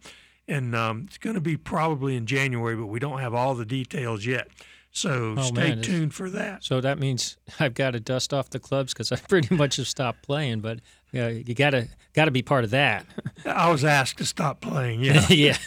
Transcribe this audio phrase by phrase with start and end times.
[0.51, 3.65] and um, it's going to be probably in January, but we don't have all the
[3.65, 4.47] details yet.
[4.93, 6.63] So Oh, stay man, tuned for that.
[6.65, 9.87] So that means I've got to dust off the clubs because I pretty much have
[9.87, 10.59] stopped playing.
[10.59, 10.79] But
[11.15, 13.05] uh, you gotta gotta be part of that.
[13.45, 15.01] I was asked to stop playing.
[15.01, 15.57] Yeah, yeah.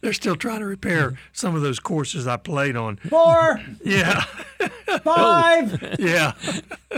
[0.00, 2.96] they're still trying to repair some of those courses I played on.
[2.96, 4.24] Four, Yeah,
[5.04, 6.32] five, yeah.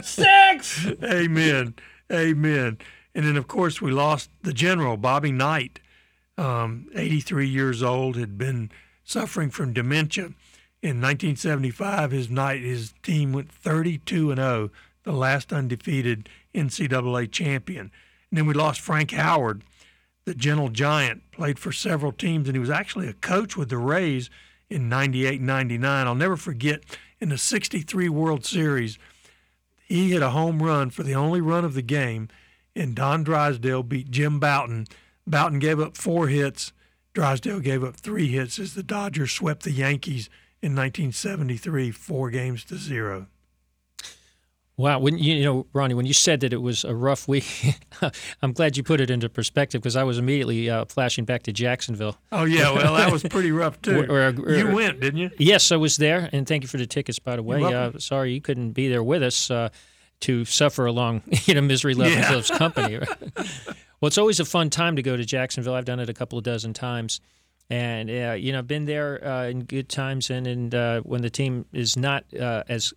[0.03, 0.87] six.
[1.05, 1.75] Amen,
[2.12, 2.79] amen.
[3.15, 5.81] And then of course we lost the general Bobby Knight,
[6.38, 8.71] um, 83 years old, had been
[9.04, 10.26] suffering from dementia.
[10.81, 14.71] In 1975, his night his team went 32 and 0,
[15.03, 17.91] the last undefeated NCAA champion.
[18.31, 19.62] And then we lost Frank Howard,
[20.25, 23.78] the gentle giant, played for several teams, and he was actually a coach with the
[23.78, 24.31] Rays
[24.70, 26.06] in 98 99.
[26.06, 26.84] I'll never forget
[27.20, 28.99] in the 63 World Series,
[29.87, 32.28] he hit a home run for the only run of the game,
[32.76, 34.87] and Don Drysdale beat Jim Bouton.
[35.31, 36.72] Bouton gave up four hits.
[37.15, 40.28] Drysdale gave up three hits as the Dodgers swept the Yankees
[40.62, 43.27] in 1973, four games to zero.
[44.77, 47.44] Wow, when you, you know, Ronnie, when you said that it was a rough week,
[48.43, 51.53] I'm glad you put it into perspective because I was immediately uh, flashing back to
[51.53, 52.17] Jacksonville.
[52.31, 54.05] Oh yeah, well that was pretty rough too.
[54.09, 55.31] Or- or- you went, didn't you?
[55.37, 57.61] Yes, I was there, and thank you for the tickets, by the way.
[57.62, 59.71] Uh, sorry you couldn't be there with us uh,
[60.21, 62.43] to suffer along, you know, misery loving Yeah.
[62.56, 62.99] Company.
[64.01, 65.75] well, it's always a fun time to go to Jacksonville.
[65.75, 67.21] I've done it a couple of dozen times,
[67.71, 71.23] and uh, you know, I've been there uh, in good times and and uh, when
[71.23, 72.93] the team is not uh, as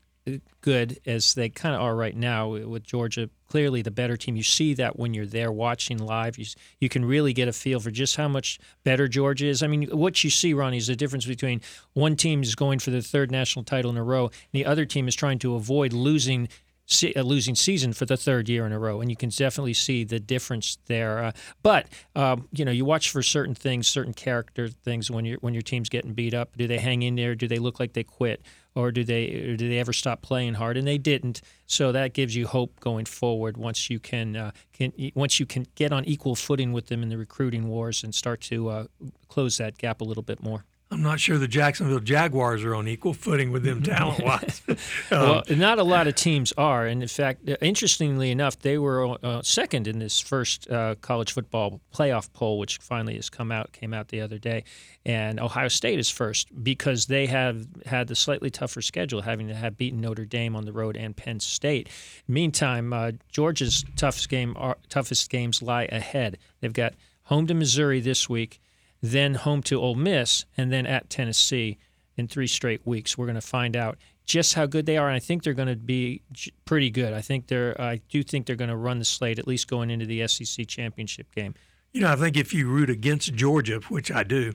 [0.61, 3.29] good as they kind of are right now with Georgia.
[3.47, 4.35] Clearly, the better team.
[4.35, 6.37] You see that when you're there watching live.
[6.37, 6.45] You
[6.79, 9.61] you can really get a feel for just how much better Georgia is.
[9.61, 11.61] I mean, what you see, Ronnie, is the difference between
[11.93, 14.85] one team is going for the third national title in a row, and the other
[14.85, 16.47] team is trying to avoid losing.
[16.85, 19.73] Se- A losing season for the third year in a row, and you can definitely
[19.73, 21.23] see the difference there.
[21.23, 21.31] Uh,
[21.63, 25.53] but um, you know, you watch for certain things, certain character things when your when
[25.53, 26.57] your team's getting beat up.
[26.57, 27.35] Do they hang in there?
[27.35, 28.41] Do they look like they quit?
[28.75, 30.77] or do they or do they ever stop playing hard?
[30.77, 31.41] And they didn't.
[31.65, 33.57] So that gives you hope going forward.
[33.57, 37.09] Once you can, uh, can once you can get on equal footing with them in
[37.09, 38.85] the recruiting wars and start to uh,
[39.27, 40.65] close that gap a little bit more.
[40.91, 44.61] I'm not sure the Jacksonville Jaguars are on equal footing with them talent wise.
[45.11, 49.17] well, not a lot of teams are, and in fact, uh, interestingly enough, they were
[49.23, 53.71] uh, second in this first uh, college football playoff poll, which finally has come out,
[53.71, 54.65] came out the other day,
[55.05, 59.55] and Ohio State is first because they have had the slightly tougher schedule, having to
[59.55, 61.87] have beaten Notre Dame on the road and Penn State.
[62.27, 66.37] Meantime, uh, Georgia's toughest game, are, toughest games lie ahead.
[66.59, 68.60] They've got home to Missouri this week,
[69.01, 71.77] then home to Ole Miss, and then at Tennessee
[72.17, 73.17] in three straight weeks.
[73.17, 75.67] We're going to find out just how good they are, and I think they're going
[75.67, 76.21] to be
[76.65, 77.13] pretty good.
[77.13, 77.79] I think they're.
[77.81, 80.67] I do think they're going to run the slate at least going into the SEC
[80.67, 81.55] championship game.
[81.93, 84.53] You know, I think if you root against Georgia, which I do,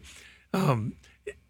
[0.54, 0.94] um,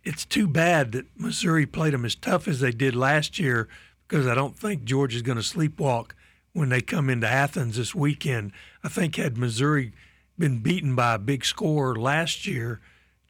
[0.03, 3.69] it's too bad that Missouri played them as tough as they did last year
[4.09, 6.13] because I don't think Georgia's going to sleepwalk
[6.53, 8.53] when they come into Athens this weekend.
[8.83, 9.93] I think had Missouri
[10.39, 12.81] been beaten by a big score last year,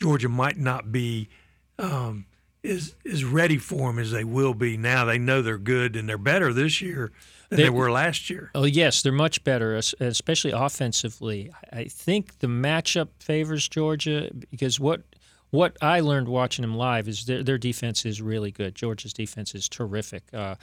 [0.01, 1.29] Georgia might not be
[1.79, 2.27] um,
[2.65, 5.05] as as ready for them as they will be now.
[5.05, 7.13] They know they're good and they're better this year
[7.49, 8.51] than they, they were last year.
[8.55, 11.51] Oh yes, they're much better, especially offensively.
[11.73, 15.03] I think the matchup favors Georgia because what
[15.51, 18.75] what I learned watching them live is their, their defense is really good.
[18.75, 20.25] Georgia's defense is terrific.
[20.35, 20.57] Uh,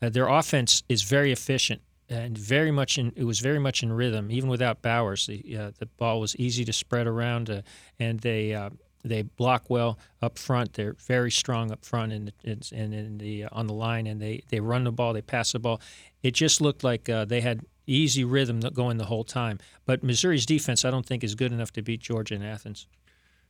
[0.00, 3.92] uh, their offense is very efficient and very much in it was very much in
[3.92, 5.26] rhythm even without Bowers.
[5.26, 7.62] The uh, the ball was easy to spread around, uh,
[7.98, 8.70] and they uh,
[9.04, 10.74] they block well up front.
[10.74, 14.42] They're very strong up front and and, in the uh, on the line, and they
[14.48, 15.80] they run the ball, they pass the ball.
[16.22, 19.58] It just looked like they had easy rhythm going the whole time.
[19.86, 22.86] But Missouri's defense, I don't think, is good enough to beat Georgia in Athens.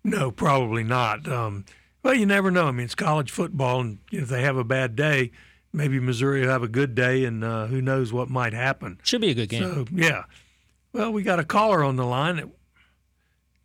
[0.04, 1.28] No, probably not.
[1.28, 1.64] Um,
[2.02, 2.66] well, you never know.
[2.66, 5.32] I mean, it's college football, and if they have a bad day,
[5.72, 8.98] maybe Missouri will have a good day, and uh, who knows what might happen.
[9.02, 9.62] Should be a good game.
[9.62, 10.24] So, yeah.
[10.92, 12.50] Well, we got a caller on the line.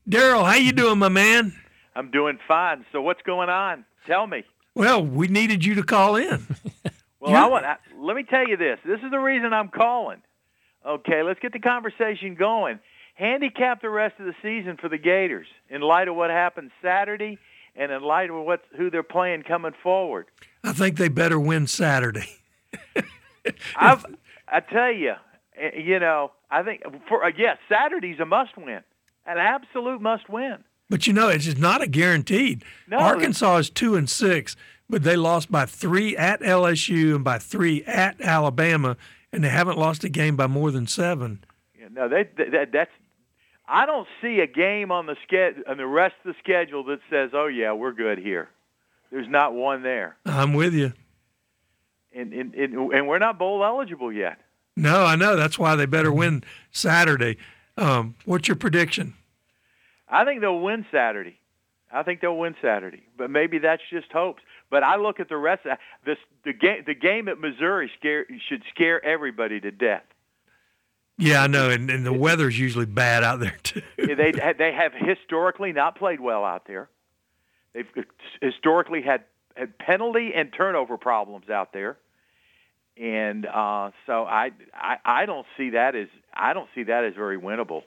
[0.08, 1.54] Daryl, how you doing, my man?
[1.96, 2.86] I'm doing fine.
[2.92, 3.86] So what's going on?
[4.06, 4.44] Tell me.
[4.76, 6.46] Well, we needed you to call in.
[7.20, 7.66] well, I want.
[7.98, 8.78] Let me tell you this.
[8.86, 10.22] This is the reason I'm calling.
[10.86, 12.80] Okay, let's get the conversation going
[13.16, 17.40] handicap the rest of the season for the Gators in light of what happened Saturday
[17.76, 20.28] and in light of what who they're playing coming forward.
[20.66, 22.30] I think they better win Saturday.
[23.76, 24.02] i
[24.48, 25.14] I tell you,
[25.58, 28.82] eh, you know, I think for uh, yes, Saturday's a must-win,
[29.26, 30.64] an absolute must-win.
[30.90, 32.64] But you know, it's just not a guaranteed.
[32.88, 34.56] No, Arkansas is two and six,
[34.90, 38.98] but they lost by three at LSU and by three at Alabama,
[39.32, 41.44] and they haven't lost a game by more than seven.
[41.80, 42.92] Yeah, no, they, that, that's
[43.68, 47.00] I don't see a game on the schedule on the rest of the schedule that
[47.10, 48.50] says, "Oh yeah, we're good here."
[49.12, 50.18] There's not one there.
[50.26, 50.94] I'm with you.
[52.14, 54.40] And and and, and we're not bowl eligible yet.
[54.78, 55.36] No, I know.
[55.36, 57.38] That's why they better win Saturday.
[57.78, 59.14] Um, what's your prediction?
[60.08, 61.40] I think they'll win Saturday.
[61.92, 64.44] I think they'll win Saturday, but maybe that's just hopes.
[64.70, 66.18] But I look at the rest of this.
[66.44, 70.04] The game, the game at Missouri scare, should scare everybody to death.
[71.18, 73.82] Yeah, I know, and, and the weather's usually bad out there too.
[73.98, 76.90] they they have historically not played well out there.
[77.76, 78.06] They've
[78.42, 79.26] historically had,
[79.58, 81.98] had penalty and turnover problems out there,
[82.96, 87.16] and uh, so I, I I don't see that as I don't see that as
[87.16, 87.84] very winnable.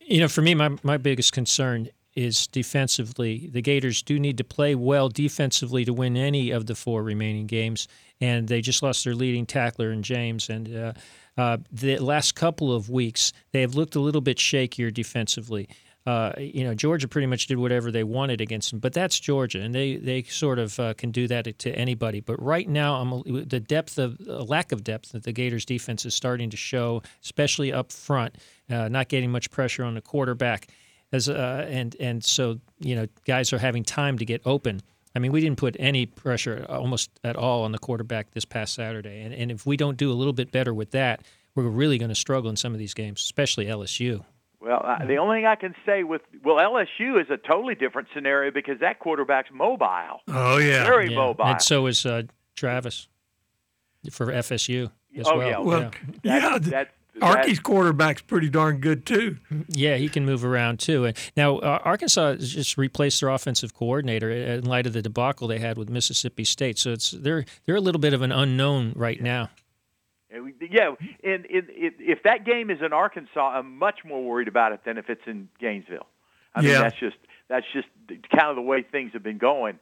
[0.00, 3.48] You know, for me, my my biggest concern is defensively.
[3.50, 7.46] The Gators do need to play well defensively to win any of the four remaining
[7.46, 7.88] games,
[8.20, 10.76] and they just lost their leading tackler in James, and.
[10.76, 10.92] Uh,
[11.38, 15.68] uh, the last couple of weeks, they have looked a little bit shakier defensively.
[16.06, 19.60] Uh, you know, Georgia pretty much did whatever they wanted against them, but that's Georgia,
[19.60, 22.20] and they they sort of uh, can do that to anybody.
[22.20, 26.06] But right now, I'm, the depth of uh, lack of depth that the Gators defense
[26.06, 28.36] is starting to show, especially up front,
[28.70, 30.68] uh, not getting much pressure on the quarterback,
[31.12, 34.80] as uh, and and so you know guys are having time to get open.
[35.14, 38.74] I mean, we didn't put any pressure almost at all on the quarterback this past
[38.74, 39.22] Saturday.
[39.22, 41.22] And, and if we don't do a little bit better with that,
[41.54, 44.24] we're really going to struggle in some of these games, especially LSU.
[44.60, 48.08] Well, uh, the only thing I can say with well, LSU is a totally different
[48.14, 50.20] scenario because that quarterback's mobile.
[50.28, 51.16] Oh yeah, very yeah.
[51.16, 51.46] mobile.
[51.46, 52.22] And so is uh,
[52.56, 53.08] Travis
[54.10, 55.48] for FSU as oh, well.
[55.48, 55.90] Yeah, well,
[56.22, 56.58] yeah.
[56.68, 56.84] yeah
[57.22, 59.36] Arky's quarterback's pretty darn good too.
[59.68, 61.06] Yeah, he can move around too.
[61.06, 65.58] And now uh, Arkansas just replaced their offensive coordinator in light of the debacle they
[65.58, 66.78] had with Mississippi State.
[66.78, 69.50] So it's they're they're a little bit of an unknown right now.
[70.32, 70.94] Yeah,
[71.24, 75.10] and, if that game is in Arkansas, I'm much more worried about it than if
[75.10, 76.06] it's in Gainesville.
[76.54, 77.16] I mean, that's just
[77.48, 79.78] that's just kind of the way things have been going.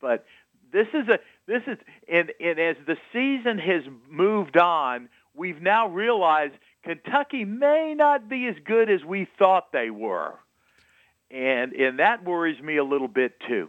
[0.00, 0.24] But
[0.72, 1.78] this is a this is
[2.08, 8.46] and and as the season has moved on, we've now realized Kentucky may not be
[8.46, 10.34] as good as we thought they were.
[11.30, 13.68] And and that worries me a little bit too.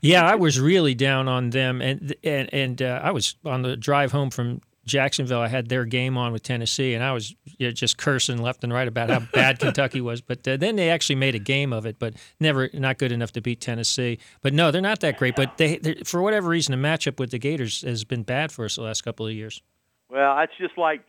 [0.00, 3.76] Yeah, I was really down on them, and and and uh, I was on the
[3.76, 5.40] drive home from Jacksonville.
[5.40, 8.64] I had their game on with Tennessee, and I was you know, just cursing left
[8.64, 10.20] and right about how bad Kentucky was.
[10.20, 13.32] But uh, then they actually made a game of it, but never not good enough
[13.32, 14.18] to beat Tennessee.
[14.42, 15.36] But no, they're not that great.
[15.36, 18.76] But they, for whatever reason, the matchup with the Gators has been bad for us
[18.76, 19.62] the last couple of years.
[20.10, 21.02] Well, that's just like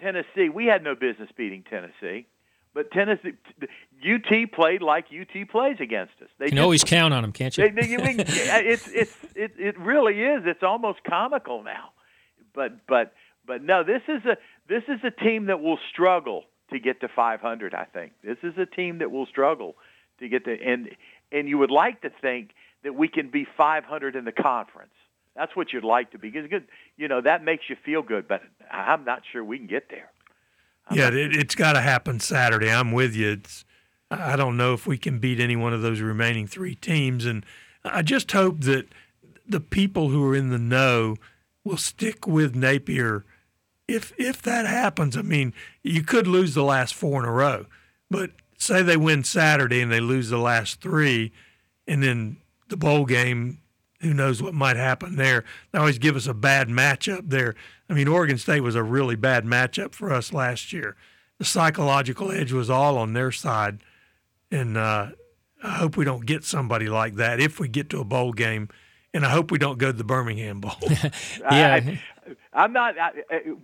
[0.00, 2.26] Tennessee, we had no business beating Tennessee.
[2.74, 3.32] But Tennessee,
[4.06, 6.28] UT played like UT plays against us.
[6.38, 7.68] They you can just, always count on them, can't you?
[7.70, 10.42] They, they, it's it's it, it really is.
[10.44, 11.90] It's almost comical now.
[12.54, 13.12] But but
[13.46, 14.36] but no, this is a
[14.68, 17.74] this is a team that will struggle to get to 500.
[17.74, 19.74] I think this is a team that will struggle
[20.20, 20.90] to get to and
[21.32, 22.50] and you would like to think
[22.84, 24.92] that we can be 500 in the conference.
[25.34, 26.30] That's what you'd like to be.
[26.30, 28.26] Because good, you know, that makes you feel good.
[28.26, 30.10] But I'm not sure we can get there.
[30.88, 32.70] I'm yeah, it, has got to happen Saturday.
[32.70, 33.32] I'm with you.
[33.32, 33.64] It's,
[34.10, 37.44] I don't know if we can beat any one of those remaining three teams, and
[37.84, 38.88] I just hope that
[39.46, 41.16] the people who are in the know
[41.68, 43.24] will stick with Napier.
[43.86, 47.66] If if that happens, I mean, you could lose the last four in a row,
[48.10, 51.32] but say they win Saturday and they lose the last three,
[51.86, 53.60] and then the bowl game,
[54.00, 55.44] who knows what might happen there?
[55.72, 57.54] They always give us a bad matchup there.
[57.88, 60.96] I mean, Oregon State was a really bad matchup for us last year.
[61.38, 63.78] The psychological edge was all on their side,
[64.50, 65.10] and uh,
[65.62, 68.68] I hope we don't get somebody like that if we get to a bowl game,
[69.18, 70.76] and I hope we don't go to the Birmingham Bowl.
[71.40, 71.80] yeah.
[72.52, 72.96] I, am not.
[72.96, 73.10] I,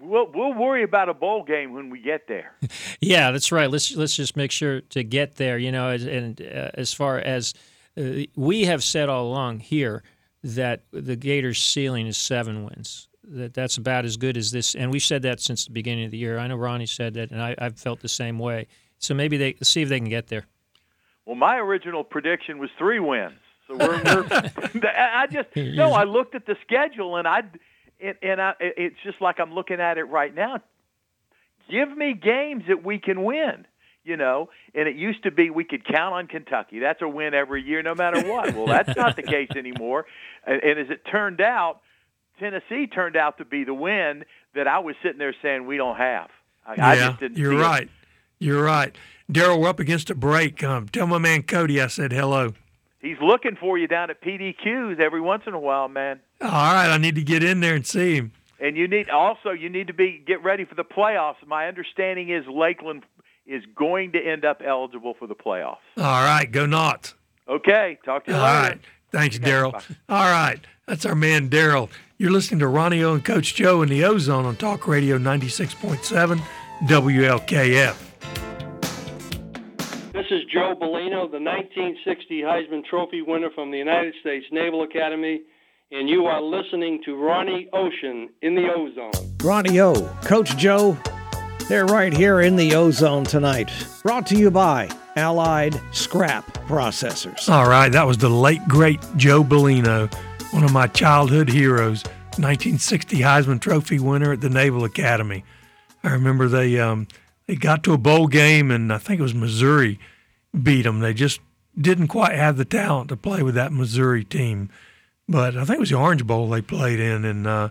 [0.01, 2.57] we'll we'll worry about a bowl game when we get there.
[3.01, 3.71] yeah, that's right.
[3.71, 5.57] Let's let's just make sure to get there.
[5.57, 7.55] You know, as, and uh, as far as
[7.97, 10.03] uh, we have said all along here
[10.43, 13.07] that the Gators' ceiling is seven wins.
[13.23, 16.11] That that's about as good as this, and we've said that since the beginning of
[16.11, 16.37] the year.
[16.37, 18.67] I know Ronnie said that, and I, I've felt the same way.
[18.99, 20.47] So maybe they see if they can get there.
[21.27, 23.39] Well, my original prediction was three wins.
[23.67, 24.27] So we're, we're
[24.89, 25.93] I just no.
[25.93, 27.43] I looked at the schedule and I,
[28.01, 30.61] and, and I, it's just like I'm looking at it right now.
[31.71, 33.67] Give me games that we can win
[34.05, 36.79] you know, and it used to be we could count on Kentucky.
[36.79, 38.55] That's a win every year, no matter what.
[38.55, 40.05] Well, that's not the case anymore.
[40.47, 41.81] And, and as it turned out,
[42.39, 45.97] Tennessee turned out to be the win that I was sitting there saying we don't
[45.97, 46.29] have.
[46.67, 47.39] I, yeah, I just didn't.
[47.39, 47.85] You're right.
[47.85, 47.91] It.
[48.39, 48.95] You're right.
[49.33, 50.63] Daryl, we're up against a break.
[50.63, 52.53] Um, tell my man Cody I said hello.
[53.05, 56.21] He's looking for you down at PDQs every once in a while, man.
[56.41, 58.33] All right, I need to get in there and see him.
[58.59, 61.47] And you need also you need to be get ready for the playoffs.
[61.47, 63.03] My understanding is Lakeland
[63.47, 65.85] is going to end up eligible for the playoffs.
[65.99, 67.13] All right, go not.
[67.47, 68.57] Okay, talk to you All later.
[68.57, 68.81] All right,
[69.11, 69.75] thanks, okay, Daryl.
[70.09, 71.91] All right, that's our man Daryl.
[72.17, 76.41] You're listening to Ronnie O and Coach Joe in the O-Zone on Talk Radio 96.7
[76.85, 78.14] WLKF.
[80.35, 85.43] This is Joe Bellino, the 1960 Heisman Trophy winner from the United States Naval Academy,
[85.93, 89.37] and you are listening to Ronnie Ocean in the O-Zone.
[89.45, 90.99] Ronnie O, Coach Joe,
[91.69, 93.71] they're right here in the O-Zone tonight.
[94.03, 97.49] Brought to you by Allied Scrap Processors.
[97.49, 100.13] All right, that was the late, great Joe Bellino,
[100.53, 102.03] one of my childhood heroes,
[102.39, 105.45] 1960 Heisman Trophy winner at the Naval Academy.
[106.03, 107.07] I remember they um,
[107.47, 110.01] they got to a bowl game, and I think it was Missouri
[110.63, 111.01] beat them.
[111.01, 111.41] They just
[111.79, 114.71] didn't quite have the talent to play with that Missouri team.
[115.29, 117.69] But I think it was the Orange Bowl they played in, and uh,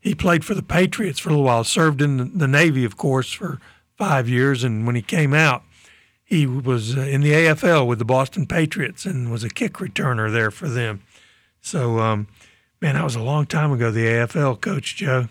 [0.00, 3.32] he played for the Patriots for a little while, served in the Navy, of course,
[3.32, 3.60] for
[3.96, 4.62] five years.
[4.64, 5.62] And when he came out,
[6.24, 10.32] he was uh, in the AFL with the Boston Patriots and was a kick returner
[10.32, 11.02] there for them.
[11.60, 12.28] So, um,
[12.80, 15.28] man, that was a long time ago, the AFL, Coach Joe.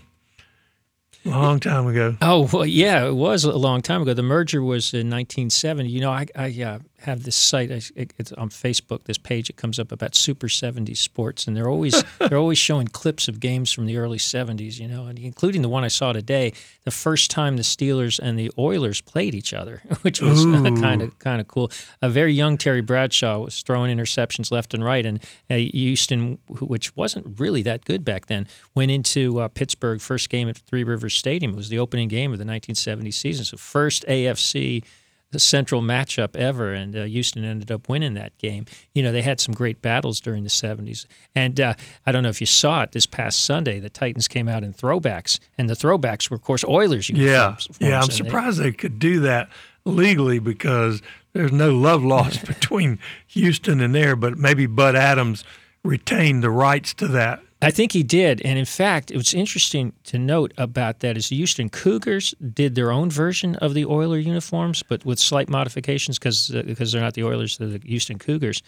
[1.25, 2.15] A long time ago.
[2.21, 4.13] Oh well, yeah, it was a long time ago.
[4.13, 5.89] The merger was in 1970.
[5.89, 7.71] You know, I, I uh, have this site.
[7.95, 9.05] it's on Facebook.
[9.05, 12.87] This page it comes up about Super 70s sports, and they're always they're always showing
[12.87, 14.79] clips of games from the early 70s.
[14.79, 16.53] You know, and including the one I saw today,
[16.83, 21.17] the first time the Steelers and the Oilers played each other, which was kind of
[21.19, 21.71] kind of cool.
[22.01, 26.95] A very young Terry Bradshaw was throwing interceptions left and right, and uh, Houston, which
[26.95, 31.15] wasn't really that good back then, went into uh, Pittsburgh first game at Three Rivers
[31.15, 31.53] Stadium.
[31.53, 33.45] It was the opening game of the 1970 season.
[33.45, 34.83] So first AFC
[35.31, 38.65] the central matchup ever, and uh, Houston ended up winning that game.
[38.93, 41.05] You know, they had some great battles during the 70s.
[41.35, 44.47] And uh, I don't know if you saw it this past Sunday, the Titans came
[44.47, 47.09] out in throwbacks, and the throwbacks were, of course, Oilers.
[47.09, 49.49] Yeah, yeah I'm surprised they, they could do that
[49.85, 51.01] legally because
[51.33, 55.43] there's no love lost between Houston and there, but maybe Bud Adams
[55.83, 59.91] retained the rights to that I think he did, and in fact, it was interesting
[60.05, 64.17] to note about that is the Houston Cougars did their own version of the Oiler
[64.17, 68.17] uniforms, but with slight modifications because uh, because they're not the Oilers, they're the Houston
[68.17, 68.63] Cougars,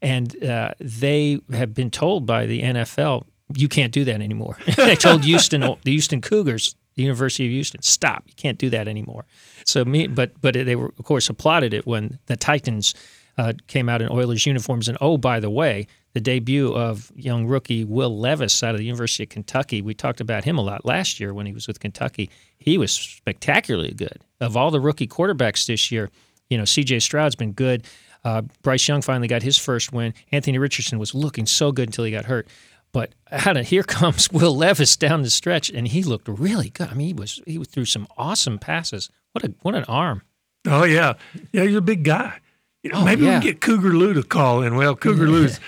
[0.00, 4.56] and uh, they have been told by the NFL you can't do that anymore.
[4.76, 8.88] they told Houston the Houston Cougars, the University of Houston, stop, you can't do that
[8.88, 9.26] anymore.
[9.66, 12.94] So me, but but they were of course applauded it when the Titans.
[13.38, 17.46] Uh, came out in Oilers uniforms, and oh, by the way, the debut of young
[17.46, 19.80] rookie Will Levis out of the University of Kentucky.
[19.80, 22.30] We talked about him a lot last year when he was with Kentucky.
[22.58, 24.18] He was spectacularly good.
[24.40, 26.10] Of all the rookie quarterbacks this year,
[26.48, 27.86] you know, CJ Stroud's been good.
[28.24, 30.12] Uh, Bryce Young finally got his first win.
[30.32, 32.48] Anthony Richardson was looking so good until he got hurt.
[32.92, 36.88] But out of here comes Will Levis down the stretch, and he looked really good.
[36.88, 39.08] I mean, he was he threw some awesome passes.
[39.32, 40.22] What a what an arm!
[40.66, 41.14] Oh yeah,
[41.52, 42.40] yeah, he's a big guy.
[42.82, 43.38] You know, oh, maybe yeah.
[43.38, 44.74] we can get Cougar Lou to call in.
[44.74, 45.30] Well, Cougar yeah.
[45.30, 45.60] Lou's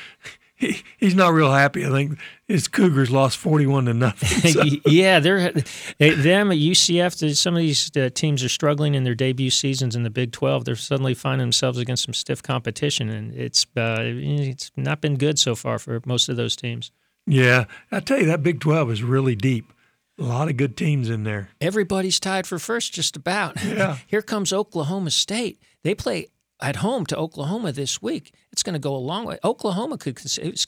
[0.63, 1.85] he, he's not real happy.
[1.85, 4.29] I think his Cougars lost forty-one to nothing.
[4.53, 4.63] So.
[4.87, 7.37] yeah, they're them at UCF.
[7.37, 10.65] Some of these uh, teams are struggling in their debut seasons in the Big Twelve.
[10.65, 15.39] They're suddenly finding themselves against some stiff competition, and it's uh, it's not been good
[15.39, 16.93] so far for most of those teams.
[17.27, 19.73] Yeah, I tell you that Big Twelve is really deep.
[20.19, 21.49] A lot of good teams in there.
[21.61, 23.63] Everybody's tied for first, just about.
[23.65, 23.97] Yeah.
[24.07, 25.61] Here comes Oklahoma State.
[25.83, 26.29] They play
[26.63, 28.33] at home to Oklahoma this week.
[28.53, 29.39] It's going to go a long way.
[29.45, 30.17] Oklahoma could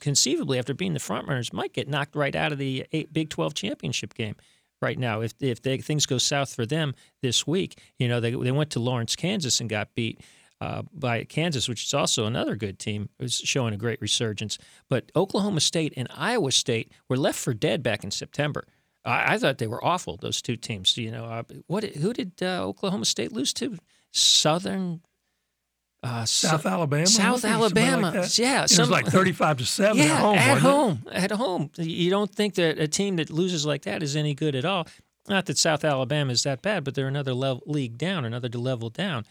[0.01, 3.55] conceivably, after being the front runners, might get knocked right out of the Big 12
[3.55, 4.35] championship game
[4.83, 7.79] right now if if they, things go south for them this week.
[7.99, 10.21] You know, they they went to Lawrence, Kansas, and got beat.
[10.61, 14.57] Uh, by Kansas, which is also another good team, is showing a great resurgence.
[14.89, 18.65] But Oklahoma State and Iowa State were left for dead back in September.
[19.05, 20.17] I, I thought they were awful.
[20.17, 20.97] Those two teams.
[20.97, 23.77] You know, uh, what who did uh, Oklahoma State lose to?
[24.13, 25.03] Southern
[26.05, 27.07] uh, South Alabama.
[27.07, 28.13] South Alabama.
[28.15, 30.39] Like yeah, some, it was like thirty-five to seven yeah, at home.
[30.39, 31.15] At home, it?
[31.15, 31.71] at home.
[31.79, 34.87] You don't think that a team that loses like that is any good at all?
[35.29, 38.91] Not that South Alabama is that bad, but they're another level, league down, another level
[38.91, 39.25] down.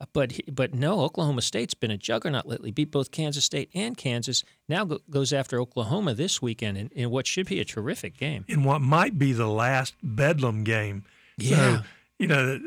[0.00, 2.70] Uh, but but no, Oklahoma State's been a juggernaut lately.
[2.70, 4.44] Beat both Kansas State and Kansas.
[4.68, 8.44] Now go, goes after Oklahoma this weekend in, in what should be a terrific game.
[8.46, 11.02] In what might be the last Bedlam game.
[11.36, 11.56] Yeah.
[11.56, 11.82] So,
[12.18, 12.60] you know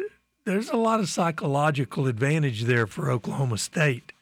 [0.46, 4.14] there's a lot of psychological advantage there for Oklahoma State.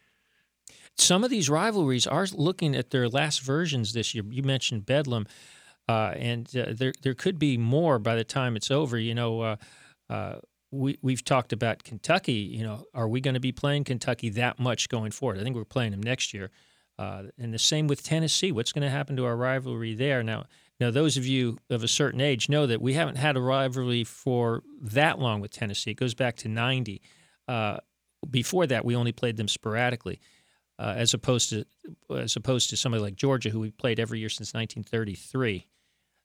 [0.98, 4.24] Some of these rivalries are looking at their last versions this year.
[4.30, 5.26] You mentioned Bedlam,
[5.90, 8.98] uh, and uh, there there could be more by the time it's over.
[8.98, 9.56] You know, uh,
[10.10, 10.36] uh
[10.72, 12.34] we we've talked about Kentucky.
[12.34, 15.40] You know, are we going to be playing Kentucky that much going forward?
[15.40, 16.52] I think we're playing them next year.
[17.00, 18.52] Uh, and the same with Tennessee.
[18.52, 20.22] What's going to happen to our rivalry there?
[20.22, 20.46] Now,
[20.84, 24.04] now, those of you of a certain age know that we haven't had a rivalry
[24.04, 25.92] for that long with Tennessee.
[25.92, 27.02] It goes back to 90.
[27.48, 27.78] Uh,
[28.30, 30.20] before that, we only played them sporadically,
[30.78, 31.66] uh, as opposed to
[32.14, 35.68] as opposed to somebody like Georgia, who we played every year since 1933.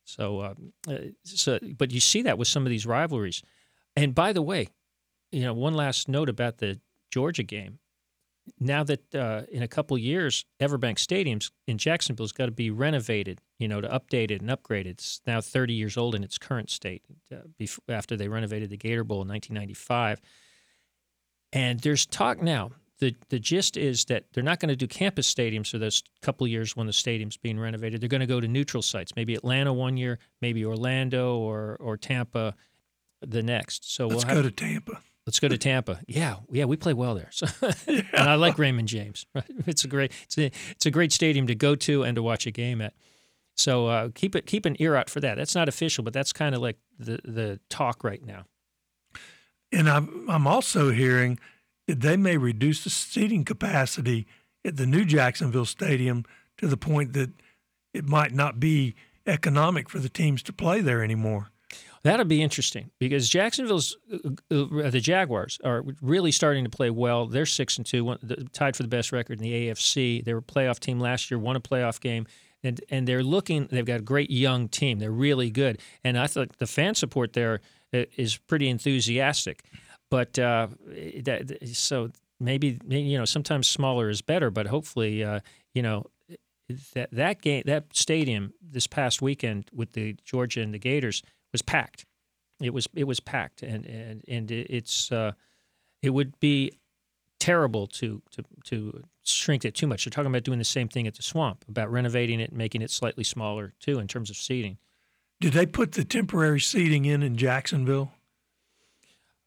[0.04, 0.54] So, uh,
[0.88, 3.42] uh, so, but you see that with some of these rivalries.
[3.94, 4.66] And by the way,
[5.30, 6.80] you know, one last note about the
[7.12, 7.78] Georgia game
[8.58, 12.70] now that uh, in a couple years, Everbank Stadiums in Jacksonville has got to be
[12.70, 14.90] renovated, you know, to update it and upgrade it.
[14.90, 18.76] It's now 30 years old in its current state uh, before, after they renovated the
[18.76, 20.20] Gator Bowl in 1995.
[21.52, 22.70] And there's talk now.
[22.98, 26.46] The, the gist is that they're not going to do campus stadiums for those couple
[26.48, 28.00] years when the stadium's being renovated.
[28.00, 31.96] They're going to go to neutral sites, maybe Atlanta one year, maybe Orlando or, or
[31.96, 32.54] Tampa
[33.20, 33.94] the next.
[33.94, 35.00] So let's we'll go to Tampa.
[35.28, 36.00] Let's go to Tampa.
[36.06, 37.28] Yeah, yeah, we play well there.
[37.32, 37.46] So,
[37.86, 39.26] and I like Raymond James.
[39.66, 42.46] It's a great, it's a, it's a great stadium to go to and to watch
[42.46, 42.94] a game at.
[43.54, 45.36] So uh, keep it, keep an ear out for that.
[45.36, 48.46] That's not official, but that's kind of like the the talk right now.
[49.70, 51.38] And I'm I'm also hearing
[51.88, 54.26] that they may reduce the seating capacity
[54.64, 56.24] at the new Jacksonville Stadium
[56.56, 57.32] to the point that
[57.92, 58.94] it might not be
[59.26, 61.50] economic for the teams to play there anymore.
[62.02, 67.26] That'll be interesting because Jacksonville's uh, uh, the Jaguars are really starting to play well.
[67.26, 68.16] They're six and two,
[68.52, 70.24] tied for the best record in the AFC.
[70.24, 72.26] They were a playoff team last year, won a playoff game,
[72.62, 73.68] and and they're looking.
[73.70, 74.98] They've got a great young team.
[74.98, 77.60] They're really good, and I thought the fan support there
[77.92, 78.04] uh,
[78.46, 79.64] pretty enthusiastic.
[80.10, 80.68] But uh,
[81.24, 85.40] that, so maybe you know sometimes smaller is better, but hopefully uh,
[85.74, 86.06] you know
[86.94, 91.62] that that game that stadium this past weekend with the Georgia and the Gators was
[91.62, 92.04] packed.
[92.60, 95.32] It was it was packed, and and and it's uh,
[96.02, 96.72] it would be
[97.38, 100.04] terrible to to to shrink it too much.
[100.04, 102.82] They're talking about doing the same thing at the swamp, about renovating it and making
[102.82, 104.78] it slightly smaller too in terms of seating.
[105.40, 108.12] Did they put the temporary seating in in Jacksonville?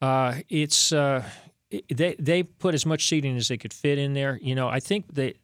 [0.02, 1.24] Uh, it's uh,
[1.94, 4.40] they they put as much seating as they could fit in there.
[4.42, 5.36] You know, I think they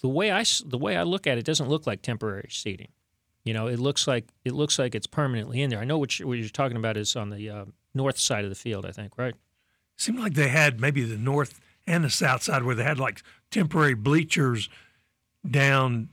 [0.00, 2.88] the way I the way I look at it doesn't look like temporary seating.
[3.44, 5.80] You know, it looks like it looks like it's permanently in there.
[5.80, 8.50] I know what you're, what you're talking about is on the uh, north side of
[8.50, 8.86] the field.
[8.86, 9.34] I think, right?
[9.96, 13.22] Seemed like they had maybe the north and the south side where they had like
[13.50, 14.68] temporary bleachers
[15.48, 16.08] down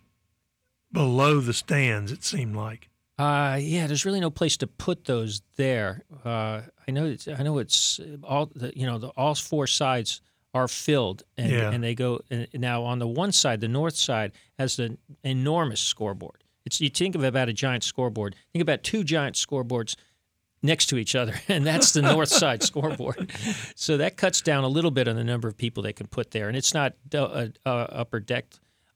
[0.91, 2.11] below the stands.
[2.11, 2.89] It seemed like.
[3.19, 6.03] Uh, yeah, there's really no place to put those there.
[6.25, 7.05] Uh, I know.
[7.05, 8.49] It's, I know it's all.
[8.55, 10.21] The, you know, the, all four sides
[10.53, 11.69] are filled, and, yeah.
[11.69, 12.21] and they go.
[12.31, 16.89] And now on the one side, the north side has an enormous scoreboard it's you
[16.89, 18.35] think of about a giant scoreboard.
[18.53, 19.95] Think about two giant scoreboards
[20.61, 23.31] next to each other, and that's the north side scoreboard.
[23.75, 26.31] So that cuts down a little bit on the number of people they can put
[26.31, 28.45] there, and it's not uh, uh, upper deck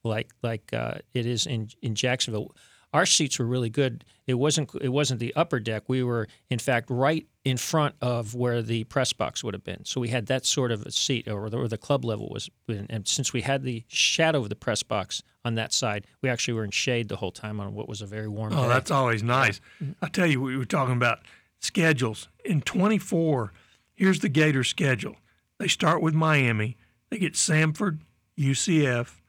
[0.03, 2.53] like like uh, it is in in Jacksonville.
[2.93, 4.05] our seats were really good.
[4.27, 5.83] It wasn't it wasn't the upper deck.
[5.87, 9.83] We were in fact right in front of where the press box would have been.
[9.83, 12.49] So we had that sort of a seat, or the, or the club level was.
[12.69, 16.53] And since we had the shadow of the press box on that side, we actually
[16.53, 18.53] were in shade the whole time on what was a very warm.
[18.53, 18.69] Oh, day.
[18.69, 19.59] that's always nice.
[20.01, 21.19] I tell you, we were talking about
[21.59, 23.51] schedules in 24.
[23.93, 25.17] Here's the Gator schedule.
[25.59, 26.77] They start with Miami.
[27.09, 27.99] They get Samford,
[28.37, 29.19] UCF.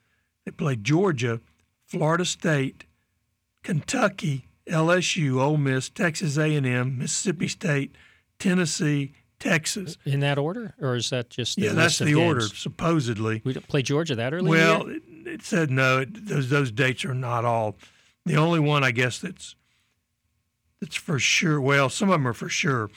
[0.45, 1.41] They play Georgia,
[1.85, 2.85] Florida State,
[3.63, 7.95] Kentucky, LSU, Ole Miss, Texas A&M, Mississippi State,
[8.39, 9.99] Tennessee, Texas.
[10.05, 11.73] In that order, or is that just yeah?
[11.73, 13.43] That's the order supposedly.
[13.45, 14.49] We don't play Georgia that early.
[14.49, 16.01] Well, it, it, said no.
[16.01, 17.77] It, those those dates are not all.
[18.25, 19.55] The only one I guess that's
[20.81, 21.61] that's for sure.
[21.61, 22.91] Well, some of them are for sure.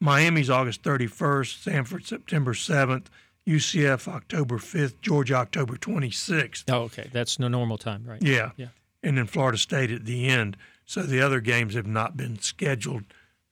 [0.00, 3.06] Miami's August 31st, Samford September 7th,
[3.46, 6.64] UCF October 5th, Georgia October 26th.
[6.68, 7.08] Oh, okay.
[7.12, 8.22] That's no normal time, right?
[8.22, 8.50] Yeah.
[8.56, 8.68] Yeah.
[9.02, 10.56] And then Florida State at the end.
[10.88, 13.04] So the other games have not been scheduled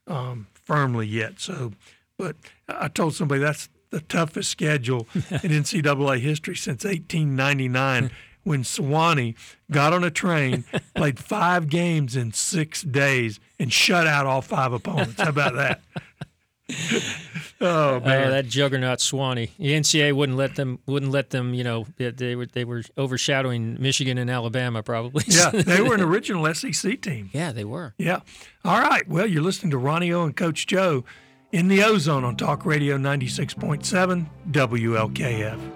[0.07, 1.39] um, firmly yet.
[1.39, 1.73] So,
[2.17, 2.35] but
[2.67, 8.11] I told somebody that's the toughest schedule in NCAA history since 1899
[8.45, 9.35] when Sewanee
[9.71, 14.73] got on a train, played five games in six days, and shut out all five
[14.73, 15.21] opponents.
[15.21, 15.83] How about that?
[16.69, 19.51] Oh, oh man, oh, that juggernaut Sewanee.
[19.57, 20.81] The NCAA wouldn't let them.
[20.87, 21.55] Wouldn't let them.
[21.55, 25.25] You know, they were they were overshadowing Michigan and Alabama probably.
[25.27, 27.31] Yeah, they were an original SEC team.
[27.33, 27.95] Yeah, they were.
[27.99, 28.21] Yeah.
[28.65, 29.09] All right.
[29.09, 31.05] Well, you're listening to Ronnie O and Coach Joe
[31.53, 35.73] in the O-Zone on Talk Radio 96.7 WLKF.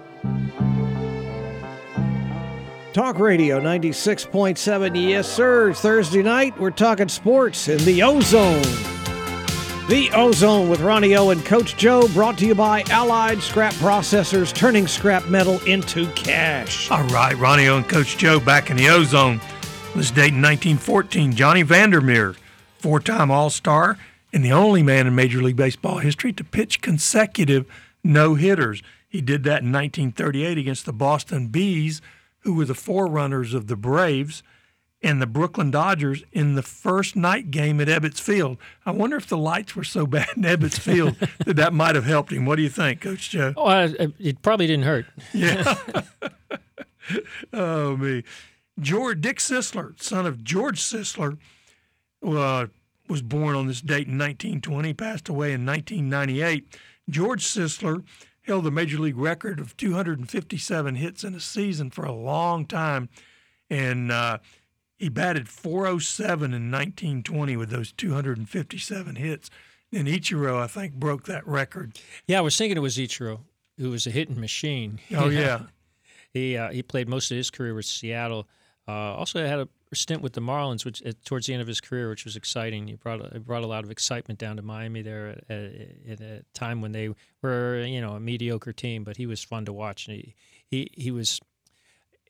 [2.93, 5.09] Talk Radio 96.7.
[5.09, 5.73] Yes, sir.
[5.73, 6.59] Thursday night.
[6.59, 9.00] We're talking sports in the O-Zone.
[9.91, 14.53] The O-Zone with Ronnie O and Coach Joe, brought to you by Allied Scrap Processors,
[14.53, 16.89] turning scrap metal into cash.
[16.89, 19.41] All right, Ronnie O and Coach Joe back in the O-Zone.
[19.93, 22.37] This date in 1914, Johnny Vander Meer,
[22.77, 23.97] four-time All-Star
[24.31, 27.65] and the only man in Major League Baseball history to pitch consecutive
[28.01, 28.81] no-hitters.
[29.09, 32.01] He did that in 1938 against the Boston Bees,
[32.43, 34.41] who were the forerunners of the Braves
[35.03, 38.57] and the Brooklyn Dodgers in the first night game at Ebbets Field.
[38.85, 42.05] I wonder if the lights were so bad in Ebbets Field that that might have
[42.05, 42.45] helped him.
[42.45, 43.53] What do you think, Coach Joe?
[43.57, 45.05] Oh, uh, it probably didn't hurt.
[45.33, 45.75] Yeah.
[47.53, 48.23] oh me,
[48.79, 51.37] George Dick Sisler, son of George Sisler,
[52.25, 52.67] uh,
[53.07, 54.93] was born on this date in 1920.
[54.93, 56.77] Passed away in 1998.
[57.09, 58.03] George Sisler
[58.43, 63.09] held the major league record of 257 hits in a season for a long time,
[63.69, 64.37] and uh,
[65.01, 69.49] he batted 407 in 1920 with those 257 hits.
[69.91, 71.99] And Ichiro, I think, broke that record.
[72.27, 73.39] Yeah, I was thinking it was Ichiro,
[73.79, 74.99] who was a hitting machine.
[75.17, 75.63] Oh yeah,
[76.33, 78.47] he uh, he played most of his career with Seattle.
[78.87, 81.81] Uh, also had a stint with the Marlins, which uh, towards the end of his
[81.81, 82.87] career, which was exciting.
[82.87, 85.71] He brought a, brought a lot of excitement down to Miami there at, at,
[86.09, 87.09] at, a time when they
[87.41, 90.07] were you know a mediocre team, but he was fun to watch.
[90.07, 90.35] And he
[90.69, 91.41] he, he was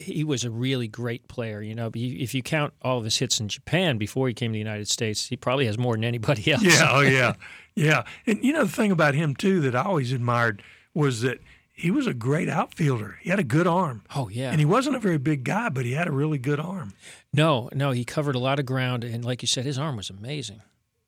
[0.01, 1.61] he was a really great player.
[1.61, 4.53] You know, if you count all of his hits in Japan before he came to
[4.53, 6.63] the United States, he probably has more than anybody else.
[6.63, 7.33] Yeah, oh yeah,
[7.75, 8.03] yeah.
[8.25, 11.39] And you know the thing about him too that I always admired was that
[11.73, 13.19] he was a great outfielder.
[13.21, 14.03] He had a good arm.
[14.15, 16.59] Oh yeah, and he wasn't a very big guy, but he had a really good
[16.59, 16.93] arm.
[17.33, 20.09] No, no, he covered a lot of ground, and like you said, his arm was
[20.09, 20.61] amazing.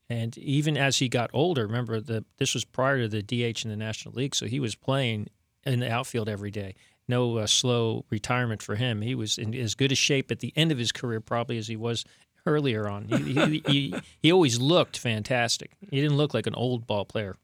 [0.10, 3.72] And even as he got older, remember that this was prior to the DH in
[3.72, 5.28] the National League, so he was playing
[5.66, 6.76] in the outfield every day
[7.08, 9.02] no uh, slow retirement for him.
[9.02, 11.68] He was in as good a shape at the end of his career probably as
[11.68, 12.06] he was
[12.46, 13.06] earlier on.
[13.06, 15.72] He, he, he, he, always looked fantastic.
[15.90, 17.36] He didn't look like an old ball player.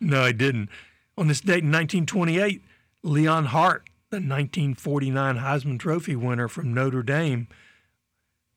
[0.00, 0.68] No, he didn't.
[1.16, 2.62] On this date in 1928,
[3.04, 7.46] Leon Hart, the 1949 Heisman Trophy winner from Notre Dame,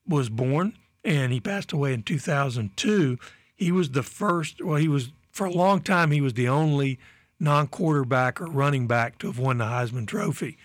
[0.08, 3.18] was born, and he passed away in 2002.
[3.56, 7.00] He was the first, well, he was, for a long time, he was the only–
[7.40, 10.58] non-quarterback or running back to have won the Heisman Trophy,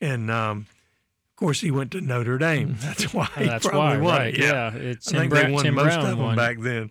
[0.00, 0.66] and um,
[1.30, 2.76] of course he went to Notre Dame.
[2.80, 4.16] That's why he That's probably why, won.
[4.18, 4.38] Right.
[4.38, 4.90] Yeah, yeah.
[4.90, 6.36] I think Bra- they won Tim most Brown of them won.
[6.36, 6.90] back then.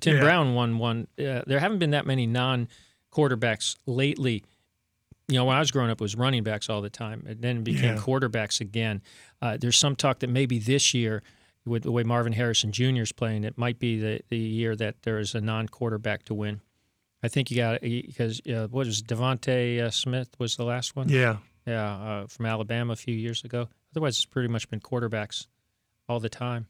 [0.00, 0.22] Tim Yeah.
[0.22, 1.06] Brown won one.
[1.18, 4.44] Uh, there haven't been that many non-quarterbacks lately.
[5.28, 7.40] You know, when I was growing up, it was running backs all the time, and
[7.40, 8.00] then it became Yeah.
[8.02, 9.02] quarterbacks again.
[9.40, 11.22] Uh, there's some talk that maybe this year,
[11.64, 13.02] with the way Marvin Harrison Jr.
[13.02, 16.60] is playing, it might be the, the year that there is a non-quarterback to win.
[17.22, 20.96] I think you got it because uh, what was DeVonta uh, Smith was the last
[20.96, 21.08] one.
[21.08, 23.68] Yeah, Yeah, uh, from Alabama a few years ago.
[23.92, 25.46] Otherwise, it's pretty much been quarterbacks
[26.08, 26.66] all the time.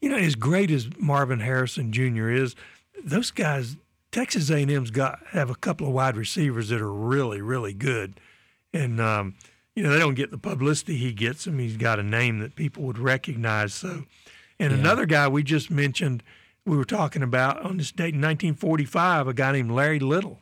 [0.00, 2.30] you know, as great as Marvin Harrison Jr.
[2.30, 2.56] is,
[3.04, 3.76] those guys,
[4.10, 8.20] Texas A&M's got have a couple of wide receivers that are really, really good,
[8.72, 9.36] and um,
[9.74, 11.46] you know they don't get the publicity he gets.
[11.46, 13.72] I mean, he's got a name that people would recognize.
[13.74, 14.04] So,
[14.58, 16.22] And another guy we just mentioned,
[16.64, 20.40] we were talking about on this date in 1945, a guy named Larry Little,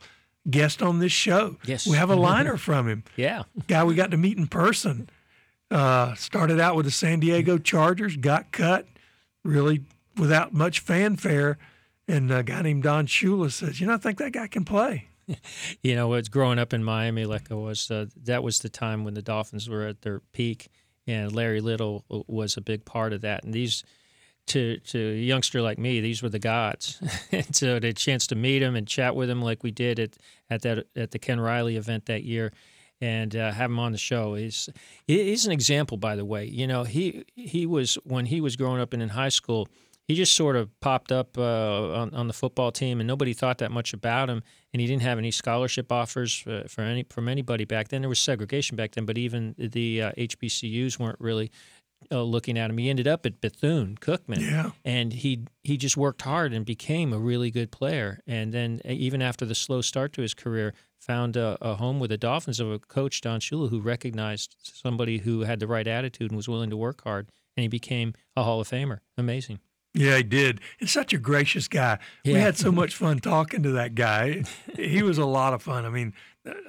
[0.49, 1.57] guest on this show.
[1.65, 1.87] Yes.
[1.87, 3.03] We have a liner from him.
[3.15, 3.43] Yeah.
[3.67, 5.09] Guy we got to meet in person.
[5.69, 8.87] Uh, started out with the San Diego Chargers, got cut
[9.43, 9.83] really
[10.17, 11.57] without much fanfare.
[12.07, 15.07] And a guy named Don Shula says, You know, I think that guy can play.
[15.81, 17.89] You know, it's growing up in Miami like I was.
[17.89, 20.67] Uh, that was the time when the Dolphins were at their peak,
[21.07, 23.45] and Larry Little was a big part of that.
[23.45, 23.85] And these,
[24.47, 27.01] to to a youngster like me, these were the gods.
[27.31, 30.17] and so the chance to meet him and chat with him like we did at
[30.49, 32.51] at that at the Ken Riley event that year,
[32.99, 34.35] and uh, have him on the show.
[34.35, 34.69] He's
[35.07, 36.45] he's an example, by the way.
[36.45, 39.67] You know, he he was when he was growing up and in high school
[40.11, 43.59] he just sort of popped up uh, on, on the football team, and nobody thought
[43.59, 44.43] that much about him.
[44.73, 48.01] And he didn't have any scholarship offers for, for any from anybody back then.
[48.01, 51.51] There was segregation back then, but even the uh, HBCUs weren't really
[52.11, 52.77] uh, looking at him.
[52.77, 54.71] He ended up at Bethune Cookman, Yeah.
[54.85, 58.19] and he he just worked hard and became a really good player.
[58.25, 61.99] And then uh, even after the slow start to his career, found a, a home
[61.99, 65.87] with the Dolphins of a coach Don Shula who recognized somebody who had the right
[65.87, 68.99] attitude and was willing to work hard, and he became a Hall of Famer.
[69.17, 69.59] Amazing.
[69.93, 70.61] Yeah, he did.
[70.79, 71.99] He's such a gracious guy.
[72.23, 74.43] We had so much fun talking to that guy.
[74.77, 75.85] he was a lot of fun.
[75.85, 76.13] I mean,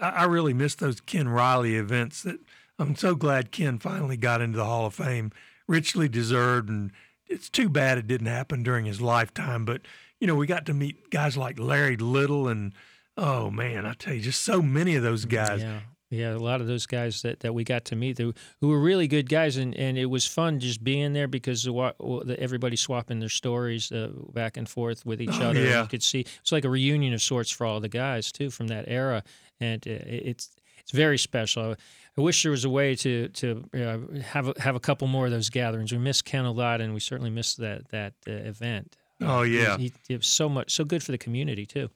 [0.01, 2.23] I I really miss those Ken Riley events.
[2.25, 2.41] That
[2.79, 5.31] I'm so glad Ken finally got into the Hall of Fame.
[5.69, 6.91] Richly deserved, and
[7.27, 9.65] it's too bad it didn't happen during his lifetime.
[9.65, 9.83] But
[10.21, 12.73] you know, we got to meet guys like Larry Little, and
[13.17, 15.61] oh man, I tell you, just so many of those guys.
[15.63, 15.81] Yeah.
[16.11, 18.79] Yeah, a lot of those guys that, that we got to meet who, who were
[18.79, 23.19] really good guys, and, and it was fun just being there because the, everybody swapping
[23.19, 25.63] their stories uh, back and forth with each Oh, other.
[25.65, 25.81] yeah.
[25.81, 28.67] You could see it's like a reunion of sorts for all the guys too from
[28.67, 29.23] that era,
[29.59, 31.77] and uh, it's it's very special.
[32.17, 35.27] I wish there was a way to to uh, have a, have a couple more
[35.27, 35.93] of those gatherings.
[35.93, 38.97] We miss Ken a lot, and we certainly miss that that uh, event.
[39.21, 39.79] Oh yeah.
[39.79, 41.91] he, he was so much so good for the community too.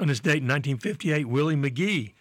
[0.00, 2.14] On this date in 1958, Willie McGee,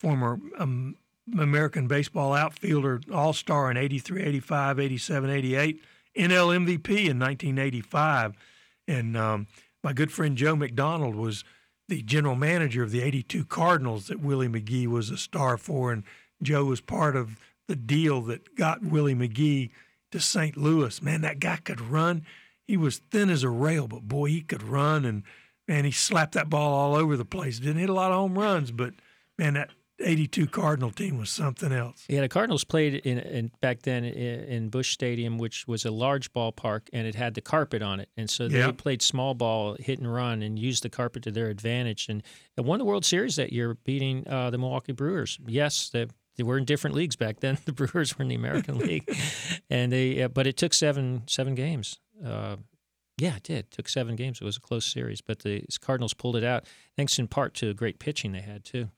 [0.00, 0.96] former um,
[1.38, 5.82] American baseball outfielder, All Star in 83, 85, 87, 88,
[6.16, 8.34] NL MVP in 1985.
[8.86, 9.46] And um,
[9.84, 11.44] my good friend Joe McDonald was
[11.88, 15.92] the general manager of the 82 Cardinals that Willie McGee was a star for.
[15.92, 16.04] And
[16.42, 19.70] Joe was part of the deal that got Willie McGee
[20.12, 20.56] to St.
[20.56, 21.02] Louis.
[21.02, 22.24] Man, that guy could run.
[22.66, 25.04] He was thin as a rail, but boy, he could run.
[25.04, 25.22] And
[25.66, 27.58] man, he slapped that ball all over the place.
[27.58, 28.94] Didn't hit a lot of home runs, but
[29.38, 29.70] man, that
[30.00, 32.04] 82 Cardinal team was something else.
[32.08, 35.90] Yeah, the Cardinals played in, in back then in, in Busch Stadium, which was a
[35.90, 38.70] large ballpark, and it had the carpet on it, and so they Yeah.
[38.70, 42.22] played small ball, hit and run, and used the carpet to their advantage, and
[42.56, 45.36] they won the World Series that year, beating uh, the Milwaukee Brewers.
[45.48, 46.06] Yes, they,
[46.38, 47.58] they were in different leagues back then.
[47.66, 49.06] The Brewers were in the American League,
[49.68, 51.98] and they uh, but it took seven seven games.
[52.24, 52.56] Uh,
[53.18, 53.58] yeah, it did.
[53.66, 54.40] It took seven games.
[54.40, 56.64] It was a close series, but the Cardinals pulled it out
[56.96, 58.88] thanks in part to great pitching they had too.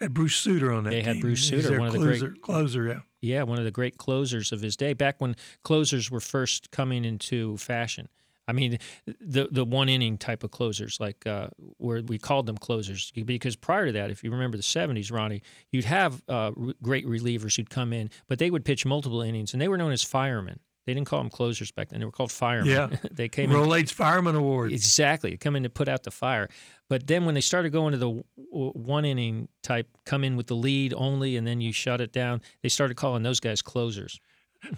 [0.00, 1.20] Had Bruce Sutter on that They had.
[1.20, 3.00] Bruce He was Sutter, their one of the great- closer, yeah.
[3.22, 4.92] Yeah, one of the great closers of his day.
[4.92, 8.08] Back when closers were first coming into fashion.
[8.46, 8.78] I mean,
[9.20, 13.56] the the one inning type of closers, like uh, where we called them closers, because
[13.56, 17.56] prior to that, if you remember the '70s, Ronnie, you'd have uh, re- great relievers
[17.56, 20.60] who'd come in, but they would pitch multiple innings, and they were known as firemen.
[20.86, 22.70] They didn't call them closers back then; they were called firemen.
[22.70, 22.96] Yeah.
[23.10, 24.72] they came in Rolaids Fireman Award.
[24.72, 26.48] Exactly, come in to put out the fire.
[26.90, 30.48] But then when they started going to the w- one inning type, come in with
[30.48, 32.42] the lead only, and then you shut it down.
[32.62, 34.20] They started calling those guys closers.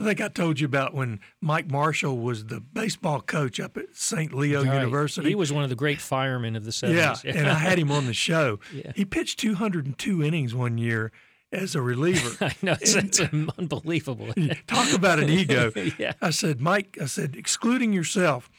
[0.00, 3.94] I think I told you about when Mike Marshall was the baseball coach up at
[3.94, 4.32] St.
[4.32, 4.74] Leo Right.
[4.74, 5.28] University.
[5.28, 7.24] He was one of the great firemen of the 70s.
[7.24, 8.58] yeah, and I had him on the show.
[8.72, 8.92] Yeah.
[8.94, 11.12] He pitched 202 innings one year
[11.52, 12.36] as a reliever.
[12.44, 13.20] I know it's
[13.58, 14.32] unbelievable.
[14.66, 15.72] Talk about an ego.
[15.98, 16.12] Yeah.
[16.20, 18.50] I said, Mike, I said, excluding yourself,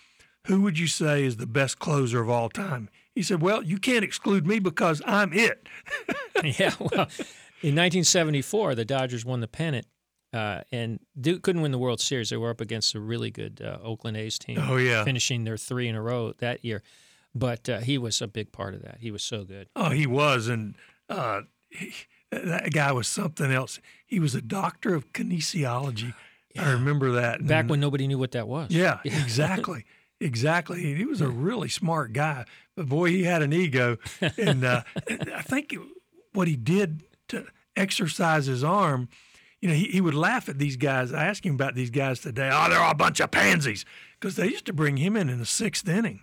[0.48, 2.90] who would you say is the best closer of all time?
[3.14, 5.68] He said, Well, you can't exclude me because I'm it.
[6.44, 6.74] yeah.
[6.80, 7.08] Well,
[7.62, 9.88] in 1974, the Dodgers won the pennant.
[10.34, 12.30] Uh, and Duke couldn't win the World Series.
[12.30, 15.04] They were up against a really good uh, Oakland A's team, Oh, yeah.
[15.04, 16.84] finishing their three in a row that year.
[17.34, 18.98] But uh, he was a big part of that.
[19.00, 19.70] He was so good.
[19.76, 20.48] Oh, he was.
[20.48, 20.76] And
[21.10, 21.94] uh, he,
[22.32, 23.80] that guy was something else.
[24.06, 26.14] He was a doctor of kinesiology.
[26.58, 27.46] I remember that.
[27.46, 28.72] Back And- when nobody knew what that was.
[28.72, 29.86] Yeah, exactly.
[30.20, 30.96] Exactly.
[30.96, 33.98] He was a really smart guy, but boy, he had an ego.
[34.38, 34.82] And uh,
[35.36, 35.76] I think
[36.34, 39.10] what he did to exercise his arm,
[39.62, 41.12] you know, he, he would laugh at these guys.
[41.14, 42.50] I asked him about these guys today.
[42.52, 43.86] Oh, they're all a bunch of pansies
[44.20, 46.22] because they used to bring him in in the sixth inning,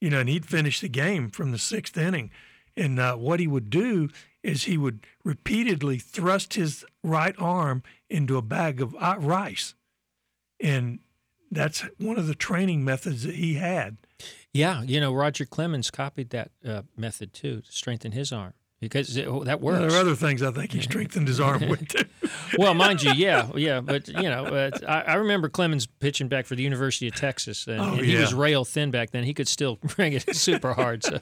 [0.00, 2.30] you know, and he'd finish the game from the sixth inning.
[2.76, 4.08] And uh, what he would do
[4.42, 9.74] is he would repeatedly thrust his right arm into a bag of uh, rice
[10.62, 11.00] and
[11.50, 13.98] that's one of the training methods that he had.
[14.54, 19.16] Yeah, you know, Roger Clemens copied that uh, method too to strengthen his arm because
[19.16, 19.78] it, that works.
[19.78, 22.04] Well, there are other things I think he strengthened his arm with too.
[22.58, 26.46] well, mind you, yeah, yeah, but you know, uh, I, I, remember Clemens pitching back
[26.46, 29.22] for the University of Texas, and, oh, and he was rail thin back then.
[29.22, 31.04] He could still bring it super hard.
[31.04, 31.20] So.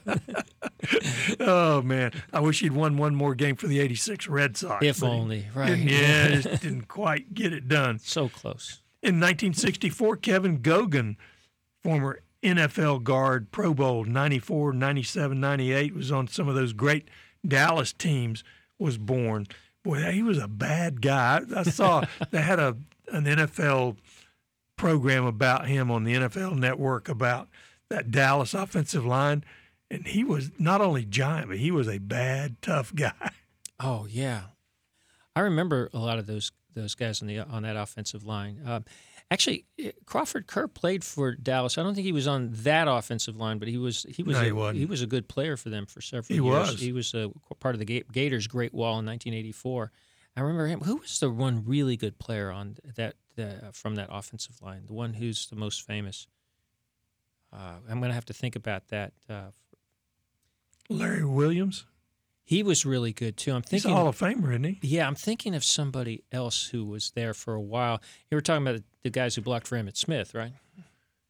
[1.39, 4.83] oh man, I wish he'd won one more game for the '86 Red Sox.
[4.83, 5.77] If only, right?
[5.77, 7.99] Yeah, just didn't quite get it done.
[7.99, 8.81] So close.
[9.03, 11.15] In 1964, Kevin Gogan,
[11.83, 17.07] former NFL guard, Pro Bowl 94, 97, 98, was on some of those great
[17.47, 18.43] Dallas teams,
[18.79, 19.47] was born.
[19.83, 21.41] Boy, he was a bad guy.
[21.55, 22.77] I saw they had a
[23.11, 23.97] an NFL
[24.77, 27.49] program about him on the NFL network about
[27.89, 29.43] that Dallas offensive line.
[29.89, 33.31] And he was not only giant, but he was a bad, tough guy.
[33.79, 34.43] Oh yeah,
[35.35, 38.61] I remember a lot of those those guys on the on that offensive line.
[38.65, 38.81] Uh,
[39.31, 41.77] Actually, eh, Crawford Ker played for Dallas.
[41.77, 44.59] I don't think he was on that offensive line, but he was he was no,
[44.65, 46.71] a, he, he, was a good player for them for several he years.
[46.71, 46.81] Was.
[46.81, 49.91] He was a part of the Gators' Great Wall in 1984.
[50.35, 50.81] I remember him.
[50.81, 54.83] Who was the one really good player on that uh, from that offensive line?
[54.85, 56.27] The one who's the most famous.
[57.53, 59.13] Uh, I'm going to have to think about that.
[59.29, 59.51] Uh,
[60.89, 61.85] Larry Williams.
[62.43, 63.53] He was really good too.
[63.53, 64.79] I'm thinking He's a Hall of Famer, isn't he?
[64.81, 68.01] Yeah, I'm thinking of somebody else who was there for a while.
[68.29, 70.53] You were talking about the guys who blocked for Emmitt Smith, right?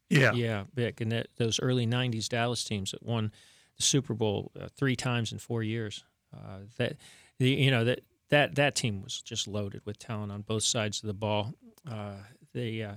[0.08, 3.32] Yeah, yeah, back and that, those early '90s Dallas teams that won
[3.76, 6.04] the Super Bowl uh, three times in four years.
[6.34, 6.96] Uh, that
[7.38, 11.02] the, you know that that that team was just loaded with talent on both sides
[11.02, 11.54] of the ball.
[11.88, 12.14] Uh,
[12.54, 12.96] they, uh,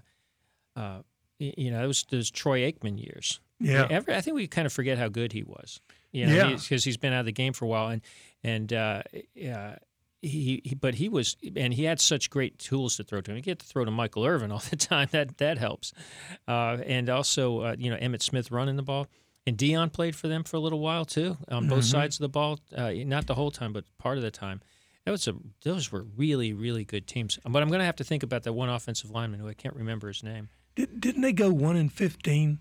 [0.79, 1.01] uh,
[1.39, 3.39] you know, it was those Troy Aikman years.
[3.59, 5.79] Yeah, Every, I think we kind of forget how good he was.
[6.15, 8.01] You know, yeah, because he's been out of the game for a while, and
[8.41, 9.03] and uh,
[9.53, 9.75] uh,
[10.21, 13.37] he, he, but he was, and he had such great tools to throw to him.
[13.37, 15.09] You get to throw to Michael Irvin all the time.
[15.11, 15.91] That that helps,
[16.47, 19.07] uh, and also uh, you know Emmitt Smith running the ball.
[19.47, 21.97] And Deion played for them for a little while too, on both mm-hmm.
[21.97, 22.59] sides of the ball.
[22.75, 24.61] Uh, not the whole time, but part of the time.
[25.03, 27.37] That was a, those were really, really good teams.
[27.45, 29.75] But I'm going to have to think about that one offensive lineman who I can't
[29.75, 30.49] remember his name.
[30.75, 32.59] Did, didn't they go one in fifteen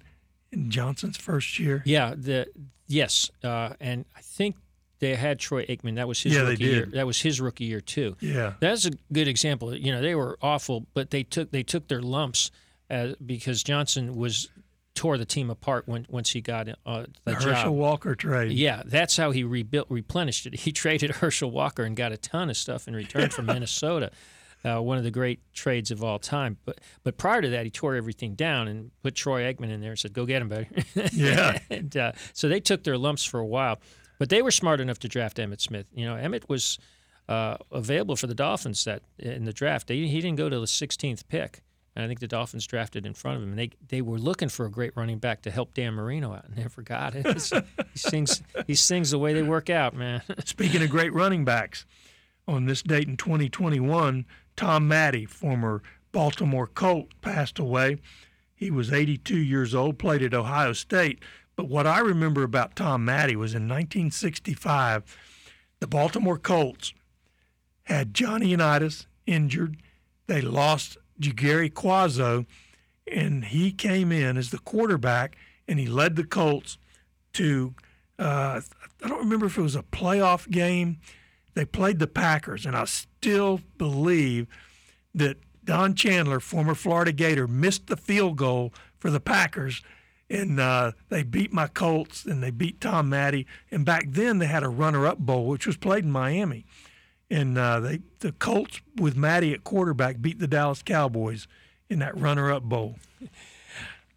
[0.54, 1.82] Johnson's first year?
[1.84, 2.48] Yeah, the
[2.86, 4.56] yes, uh, and I think
[4.98, 5.96] they had Troy Aikman.
[5.96, 6.86] That was his yeah, rookie year.
[6.86, 8.16] That was his rookie year too.
[8.20, 9.74] Yeah, that's a good example.
[9.74, 12.50] You know, they were awful, but they took they took their lumps
[12.90, 14.48] uh, because Johnson was
[14.94, 17.74] tore the team apart when once he got uh, the, the Herschel job.
[17.74, 18.52] Walker trade.
[18.52, 20.54] Yeah, that's how he rebuilt replenished it.
[20.54, 24.10] He traded Herschel Walker and got a ton of stuff in return from Minnesota.
[24.64, 26.57] Uh, one of the great trades of all time.
[26.64, 29.90] But but prior to that, he tore everything down and put Troy Aikman in there
[29.90, 30.68] and said, "Go get him, buddy."
[31.12, 31.59] Yeah.
[31.70, 33.79] and uh, so they took their lumps for a while,
[34.18, 35.87] but they were smart enough to draft Emmitt Smith.
[35.94, 36.79] You know, Emmitt was
[37.29, 39.87] uh, available for the Dolphins that in the draft.
[39.88, 41.62] They, he didn't go to the 16th pick.
[41.96, 44.48] And I think the Dolphins drafted in front of him, and they they were looking
[44.48, 47.24] for a great running back to help Dan Marino out, and they forgot it.
[47.92, 50.20] he sings he sings the way they work out, man.
[50.44, 51.87] Speaking of great running backs,
[52.46, 54.26] on this date in 2021,
[54.57, 57.98] Tom Matte, former Baltimore Colt, passed away.
[58.54, 61.20] He was 82 years old, played at Ohio State.
[61.57, 65.16] But what I remember about Tom Matte was in 1965,
[65.80, 66.92] the Baltimore Colts
[67.85, 69.76] had Johnny Unitas injured.
[70.26, 72.46] They lost Gary Cuozzo,
[73.11, 75.37] and he came in as the quarterback,
[75.68, 76.78] and he led the Colts
[77.35, 77.74] to
[78.18, 78.61] uh,
[79.02, 80.98] I don't remember if it was a playoff game.
[81.54, 84.46] They played the Packers, and I still believe
[85.14, 89.82] that Don Chandler, former Florida Gator, missed the field goal for the Packers,
[90.28, 93.44] and uh, they beat my Colts, and they beat Tom Matte.
[93.70, 96.66] And back then, they had a runner-up bowl, which was played in Miami
[97.30, 101.48] and uh, they the Colts with Matte at quarterback beat the Dallas Cowboys
[101.88, 102.96] in that runner-up bowl.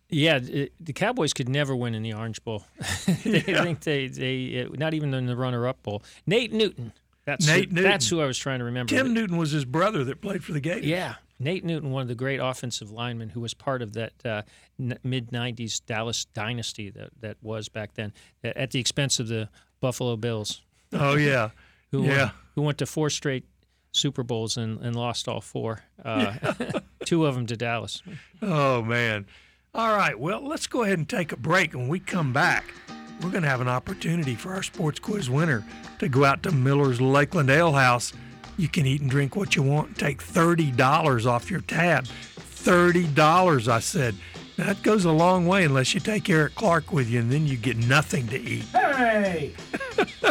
[0.10, 2.64] Yeah, it, the Cowboys could never win in the Orange Bowl.
[3.24, 3.64] they, yeah.
[3.64, 6.04] Think they they not even in the runner-up bowl.
[6.26, 6.94] Nate Newton.
[7.28, 7.92] That's Nate who, Newton.
[7.92, 8.90] That's who I was trying to remember.
[8.90, 10.86] Tim Newton was his brother that played for the Gators.
[10.86, 14.42] Yeah, Nate Newton, one of the great offensive linemen who was part of that uh,
[14.80, 18.14] n- mid '90s Dallas dynasty that that was back then,
[18.46, 19.50] at the expense of the
[19.82, 20.62] Buffalo Bills.
[20.94, 21.50] Oh yeah.
[21.92, 22.18] who yeah.
[22.18, 23.44] went, who went to four straight
[23.92, 25.82] Super Bowls and, and lost all four.
[26.04, 26.54] Uh,
[27.06, 28.02] two of them to Dallas.
[28.42, 29.26] Oh man!
[29.74, 31.74] All right, well let's go ahead and take a break.
[31.74, 32.74] When we come back,
[33.22, 35.64] we're going to have an opportunity for our sports quiz winner
[36.00, 38.14] to go out to Miller's Lakeland Ale House.
[38.58, 42.06] You can eat and drink what you want and take thirty dollars off your tab.
[42.08, 44.16] Thirty dollars, I said.
[44.58, 47.58] That goes a long way unless you take Eric Clark with you, and then you
[47.58, 48.64] get nothing to eat.
[48.66, 49.54] Hey!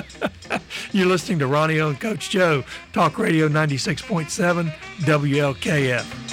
[0.93, 4.71] You're listening to Ronnie O and Coach Joe, Talk Radio 96.7
[5.01, 6.26] WLKF.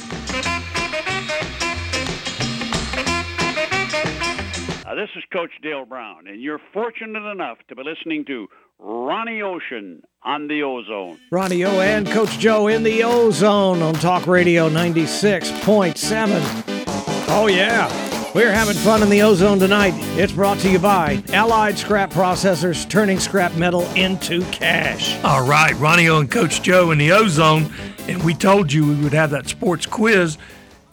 [5.34, 10.62] Coach Dale Brown, and you're fortunate enough to be listening to Ronnie Ocean on the
[10.62, 11.18] O-Zone.
[11.32, 17.26] Ronnie O and Coach Joe in the O-Zone on Talk Radio 96.7.
[17.30, 17.90] Oh, yeah.
[18.36, 19.96] We're having fun in the O-Zone tonight.
[20.20, 25.20] It's brought to you by Allied Scrap Processors, turning scrap metal into cash.
[25.24, 27.74] All right, Ronnie O and Coach Joe in the O-Zone,
[28.08, 30.38] and we told you we would have that sports quiz,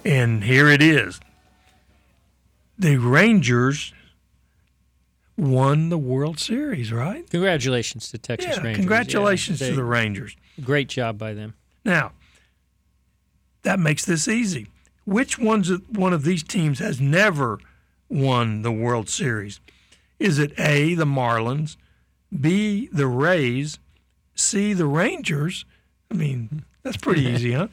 [0.02, 1.20] and here it is.
[2.78, 3.92] The Rangers
[5.40, 7.28] won the World Series, right?
[7.30, 8.76] Congratulations to Texas yeah, Rangers.
[8.80, 10.36] congratulations Yeah, to the Rangers.
[10.62, 11.54] Great job by them.
[11.84, 12.12] Now,
[13.62, 14.66] that makes this easy.
[15.04, 17.58] Which ones one of these teams has never
[18.08, 19.60] won the World Series?
[20.18, 21.76] Is it A, the Marlins,
[22.38, 23.78] B, the Rays,
[24.34, 25.64] C, the Rangers?
[26.10, 27.68] I mean, that's pretty easy, huh?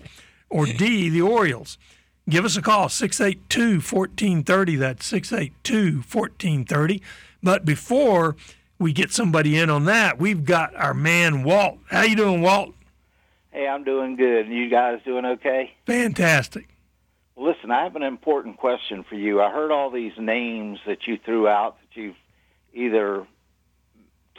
[0.49, 1.77] Or D, the Orioles?
[2.29, 4.75] Give us a call, 682 1430.
[4.77, 7.01] That's 682 1430.
[7.47, 8.35] But before
[8.77, 11.77] we get somebody in on that, we've got our man, Walt.
[11.85, 12.75] How you doing, Walt?
[13.51, 14.49] Hey, I'm doing good.
[14.49, 15.71] You guys doing okay?
[15.85, 16.67] Fantastic.
[17.37, 19.41] Listen, I have an important question for you.
[19.41, 22.17] I heard all these names that you threw out that you've
[22.73, 23.25] either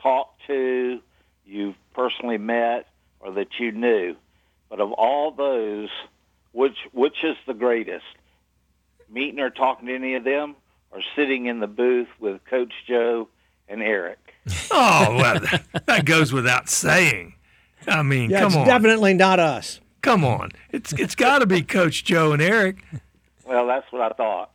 [0.02, 1.00] talked to,
[1.46, 2.88] you've personally met,
[3.20, 4.16] or that you knew.
[4.68, 5.88] But of all those,
[6.52, 8.04] which which is the greatest?
[9.08, 10.56] Meeting or talking to any of them,
[10.90, 13.28] or sitting in the booth with Coach Joe
[13.68, 14.18] and Eric?
[14.70, 17.34] Oh, well, that, that goes without saying.
[17.86, 18.66] I mean, Yeah, come it's on.
[18.66, 19.80] definitely not us.
[20.02, 20.50] come on.
[20.70, 22.82] It's it's got to be Coach Joe and Eric.
[23.46, 24.50] Well, that's what I thought.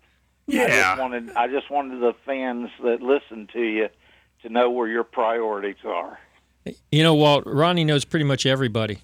[0.49, 0.67] I Yeah.
[0.67, 3.89] just wanted I just wanted the fans that listen to you
[4.41, 6.17] to know where your priorities are.
[6.91, 8.99] You know, Walt, Ronnie knows pretty much everybody.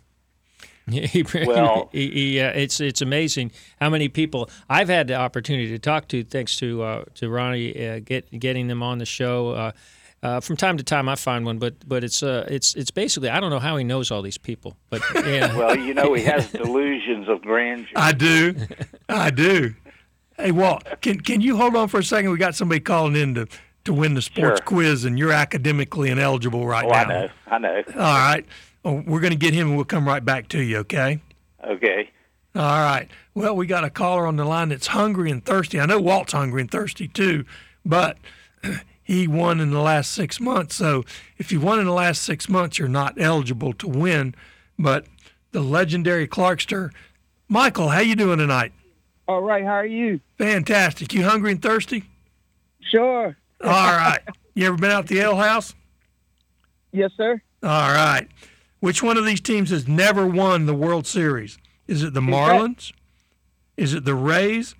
[1.09, 5.69] He, Well- he, he, uh, it's it's amazing how many people I've had the opportunity
[5.69, 9.49] to talk to, thanks to uh, to Ronnie uh, get getting them on the show.
[9.51, 9.71] Uh,
[10.21, 13.29] uh, from time to time, I find one, but but it's uh, it's it's basically
[13.29, 16.23] I don't know how he knows all these people, but yeah, Well, you know he
[16.23, 17.87] has delusions of grandeur.
[17.95, 18.55] I do.
[19.07, 19.75] I do.
[20.35, 22.31] Hey, Walt, can can you hold on for a second?
[22.31, 23.47] We got somebody calling in to,
[23.85, 24.65] to win the sports Sure.
[24.65, 26.99] quiz, and you're academically ineligible right oh, now.
[26.99, 27.29] I know.
[27.47, 27.83] I know.
[27.95, 28.45] All right.
[28.85, 31.19] Oh, we're going to get him, and we'll come right back to you, okay?
[31.65, 32.09] Okay.
[32.55, 33.07] All right.
[33.35, 35.79] Well, we got a caller on the line that's hungry and thirsty.
[35.79, 37.45] I know Walt's hungry and thirsty too,
[37.85, 38.17] but
[39.03, 40.75] he won in the last six months.
[40.75, 41.03] So
[41.37, 44.33] if you won in the last six months, you're not eligible to win.
[44.77, 45.05] But
[45.51, 46.91] the legendary Clarkster,
[47.47, 48.71] Michael, how you doing tonight?
[49.27, 50.19] All right, how are you?
[50.37, 51.13] Fantastic.
[51.13, 52.03] You hungry and thirsty?
[52.81, 53.37] Sure.
[53.63, 54.21] All right.
[54.55, 55.75] You ever been out to the ale house?
[56.91, 57.39] Yes, sir.
[57.61, 58.27] All right.
[58.79, 61.57] Which one of these teams has never won the World Series?
[61.87, 62.91] Is it the Marlins?
[63.77, 64.75] Is it the Rays,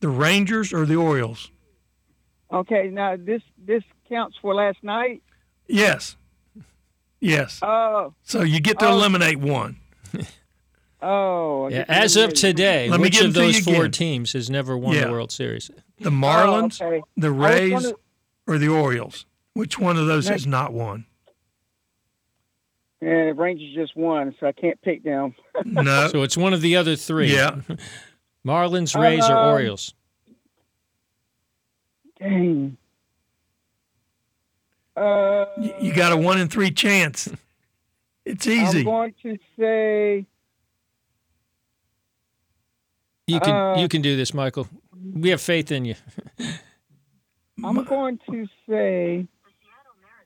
[0.00, 1.50] the Rangers, or the Orioles?
[2.52, 5.22] Okay, now this this counts for last night.
[5.66, 6.16] Yes.
[7.20, 7.58] Yes.
[7.62, 8.92] Oh, So you get to Oh.
[8.92, 9.76] eliminate one.
[11.02, 11.68] oh.
[11.68, 13.90] Yeah, as of today, Let which give of it to you those four again.
[13.90, 15.06] teams has never won Yeah.
[15.06, 15.70] the World Series?
[16.00, 17.02] The Marlins, Oh, okay.
[17.16, 17.94] the I was Rays, wondering-
[18.46, 19.26] or the Orioles?
[19.54, 21.06] Which one of those Next- has not won?
[23.00, 25.34] Yeah, the Rangers just won, so I can't pick them.
[25.64, 26.08] No.
[26.08, 27.32] So it's one of the other three.
[27.32, 27.60] yeah.
[28.46, 29.94] Marlins, Rays, or Um, Orioles.
[32.18, 32.76] Dang.
[34.96, 37.28] Uh, You- You got a one in three chance.
[38.24, 38.80] It's easy.
[38.80, 40.26] I'm going to say
[43.26, 44.68] You can uh, you can do this, Michael.
[45.14, 45.94] We have faith in you.
[47.64, 49.26] I'm going to say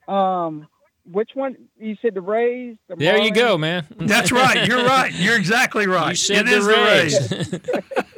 [0.09, 0.67] um
[1.11, 2.77] which one you said the Rays?
[2.89, 3.87] The There you go, man.
[3.99, 4.67] That's right.
[4.67, 5.13] You're right.
[5.13, 6.11] You're exactly right.
[6.11, 7.61] You said It the is Rays.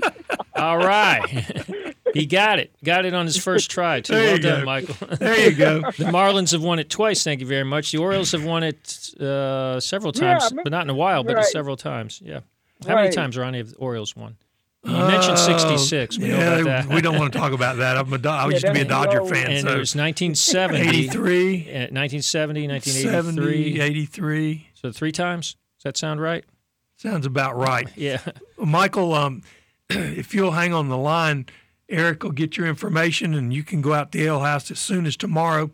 [0.56, 1.26] All right.
[2.14, 2.72] he got it.
[2.84, 4.12] Got it on his first try, too.
[4.14, 4.64] There well done, go.
[4.66, 4.94] Michael.
[5.18, 5.80] There you go.
[5.82, 7.24] The Marlins have won it twice.
[7.24, 7.90] Thank you very much.
[7.92, 10.94] The Orioles have won it uh, several Yeah, times, I remember- but not in a
[10.94, 11.44] while, but right.
[11.44, 12.20] several times.
[12.24, 12.40] Yeah.
[12.86, 13.12] How many Right.
[13.14, 14.36] times, Ronnie, have the Orioles won?
[14.84, 16.18] You mentioned Oh, 66.
[16.18, 16.94] We know yeah, about that.
[16.94, 17.96] we don't want to talk about that.
[17.96, 19.28] I'm a, Do- I Yeah, used to be a Dodger low.
[19.30, 19.50] fan.
[19.50, 23.80] And so it was 1970, 83, uh, 1970, 70, 1983.
[23.80, 24.68] 83.
[24.74, 25.56] So three times?
[25.78, 26.44] Does that sound right?
[26.96, 27.88] Sounds about right.
[27.96, 28.20] Yeah.
[28.58, 29.42] Michael, um,
[29.90, 31.46] if you'll hang on the line,
[31.88, 34.78] Eric will get your information, and you can go out to the ale house as
[34.78, 35.70] soon as tomorrow,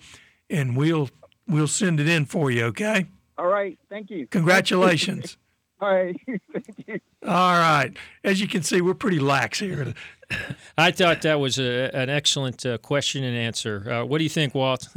[0.49, 1.09] and we'll
[1.49, 2.65] we'll send it in for you.
[2.67, 3.07] Okay?
[3.39, 4.27] All right, thank you.
[4.29, 5.37] Congratulations.
[5.81, 6.17] All right,
[6.53, 7.01] thank you.
[7.27, 7.93] All right.
[8.25, 9.95] As you can see, we're pretty lax here.
[10.79, 13.91] I thought that was a, an excellent uh, question and answer.
[13.91, 14.89] Uh, what do you think, Walt?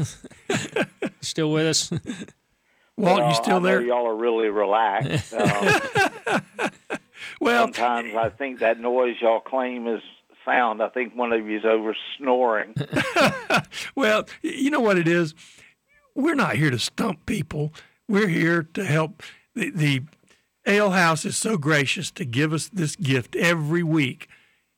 [1.21, 1.91] Still with us?
[1.91, 3.81] Walt, Well, you still I know there?
[3.81, 5.33] y'all are really relaxed.
[5.33, 6.41] Um,
[7.39, 10.01] Well, sometimes I think that noise y'all claim is
[10.45, 10.81] sound.
[10.83, 12.75] I think one of you is over snoring.
[13.95, 15.33] well, you know what it is?
[16.15, 17.73] We're not here to stump people.
[18.07, 19.23] We're here to help.
[19.55, 20.01] The, the
[20.65, 24.29] Ale House is so gracious to give us this gift every week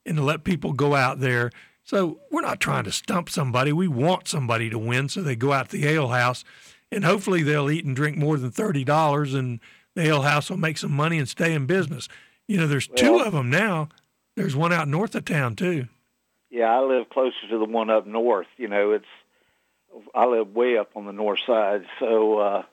[0.05, 1.51] and to let people go out there.
[1.83, 3.71] So we're not trying to stump somebody.
[3.71, 6.43] We want somebody to win so they go out to the Ale House
[6.91, 9.59] and hopefully they'll eat and drink more than $30 and
[9.93, 12.07] the Ale House will make some money and stay in business.
[12.47, 13.89] You know, there's two of them now.
[14.35, 15.87] There's one out north of town too.
[16.49, 18.47] Yeah, I live closer to the one up north.
[18.57, 19.05] You know, it's
[20.13, 22.63] I live way up on the north side, so uh,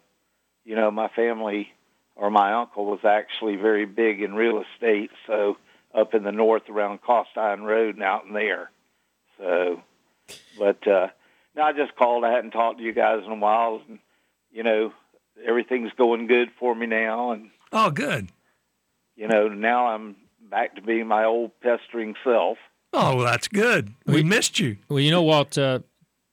[0.65, 1.73] you know, my family
[2.17, 5.57] or my uncle was actually very big in real estate, so
[5.95, 8.71] up in the north around Costine Road and out in there.
[9.39, 9.83] So,
[10.59, 11.09] but uh,
[11.57, 12.25] now I just called.
[12.25, 13.99] I hadn't talked to you guys in a while, and
[14.51, 14.93] you know,
[15.47, 18.29] everything's going good for me now, and oh, good
[19.17, 20.17] you know, now I'm
[20.51, 22.59] back to being my old pestering self.
[22.93, 23.95] Oh, well, that's good.
[24.07, 24.77] We, we missed you.
[24.89, 25.81] Well, you know, Walt, uh,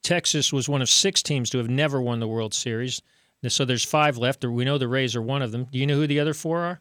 [0.02, 3.00] Texas was one of six teams to have never won the World Series.
[3.48, 4.44] So there's five left.
[4.44, 5.66] Or we know the Rays are one of them.
[5.70, 6.80] Do you know who the other four are?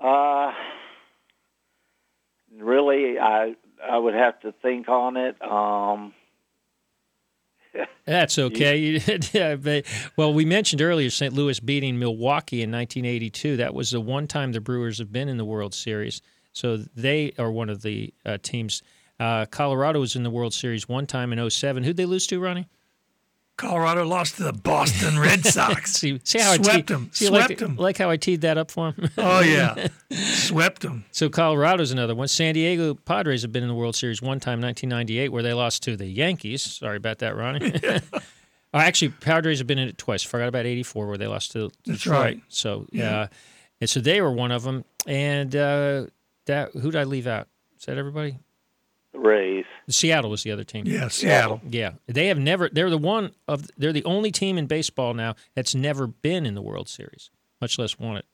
[0.00, 0.52] Uh,
[2.60, 5.40] really, I I would have to think on it.
[5.42, 6.14] Um,
[8.04, 9.00] That's okay.
[9.32, 9.84] yeah, but,
[10.16, 11.32] well, we mentioned earlier St.
[11.32, 13.56] Louis beating Milwaukee in 1982.
[13.56, 16.22] That was the one time the Brewers have been in the World Series.
[16.52, 18.82] So they are one of the uh, teams.
[19.20, 21.84] Uh, Colorado was in the World Series one time in 07.
[21.84, 22.66] Who'd they lose to, Ronnie?
[23.58, 25.92] Colorado lost to the Boston Red Sox.
[25.92, 27.10] see, see, how swept I te- them.
[27.12, 27.76] See, swept like, them.
[27.76, 29.10] Like how I teed that up for him.
[29.18, 31.04] oh yeah, swept them.
[31.12, 32.28] So Colorado's another one.
[32.28, 35.82] San Diego Padres have been in the World Series one time, 1998, where they lost
[35.82, 36.62] to the Yankees.
[36.62, 37.74] Sorry about that, Ronnie.
[37.82, 38.00] Yeah.
[38.74, 40.22] oh, actually, Padres have been in it twice.
[40.22, 42.20] Forgot about '84 where they lost to That's Detroit.
[42.20, 42.40] right.
[42.48, 43.26] So yeah, uh,
[43.80, 44.84] and so they were one of them.
[45.06, 46.06] And uh,
[46.46, 47.48] that who did I leave out?
[47.78, 48.38] Is that everybody?
[49.12, 49.64] The Rays.
[49.88, 50.84] Seattle was the other team.
[50.86, 51.60] Yeah, Seattle.
[51.68, 52.68] Yeah, they have never.
[52.68, 53.68] They're the one of.
[53.76, 57.30] They're the only team in baseball now that's never been in the World Series,
[57.60, 58.26] much less won it.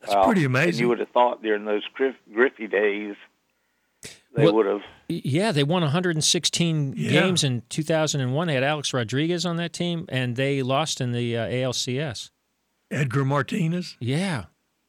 [0.00, 0.80] That's well, pretty amazing.
[0.80, 3.14] You would have thought during those Griff, Griffey days
[4.34, 4.82] they well, would have.
[5.08, 7.10] Yeah, they won 116 Yeah.
[7.10, 8.46] games in 2001.
[8.46, 12.30] They had Alex Rodriguez on that team, and they lost in the uh, ALCS.
[12.90, 13.96] Edgar Martinez.
[14.00, 14.44] Yeah.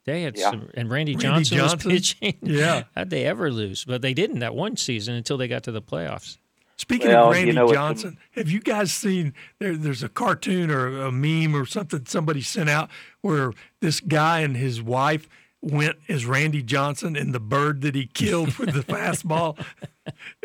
[0.05, 0.51] They had Yeah.
[0.51, 1.91] some, and Randy, Randy Johnson, Johnson?
[1.91, 2.37] was pitching.
[2.41, 2.83] Yeah.
[2.95, 3.85] How'd they ever lose?
[3.85, 6.37] But they didn't that one season until they got to the playoffs.
[6.75, 10.03] Speaking Well, of you Randy know, it's a- Johnson, have you guys seen there, there's
[10.03, 12.89] a cartoon or a meme or something somebody sent out
[13.21, 15.29] where this guy and his wife
[15.61, 19.63] went as Randy Johnson and the bird that he killed with the fastball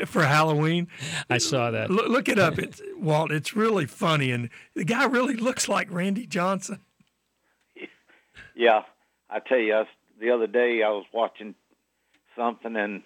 [0.07, 0.87] for Halloween?
[1.29, 1.91] I saw that.
[1.91, 3.33] Look, look it up, it's, Walt.
[3.33, 6.79] It's really funny, and the guy really looks like Randy Johnson.
[8.55, 8.83] Yeah,
[9.31, 9.85] I tell you, I,
[10.21, 11.55] the other day I was watching
[12.37, 13.03] something and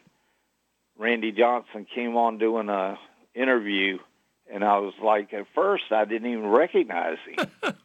[0.99, 2.99] Randy Johnson came on doing a
[3.35, 3.99] interview,
[4.53, 7.51] and I was like, at first I didn't even recognize him.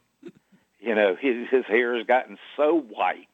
[0.80, 3.28] you know, his his hair has gotten so white,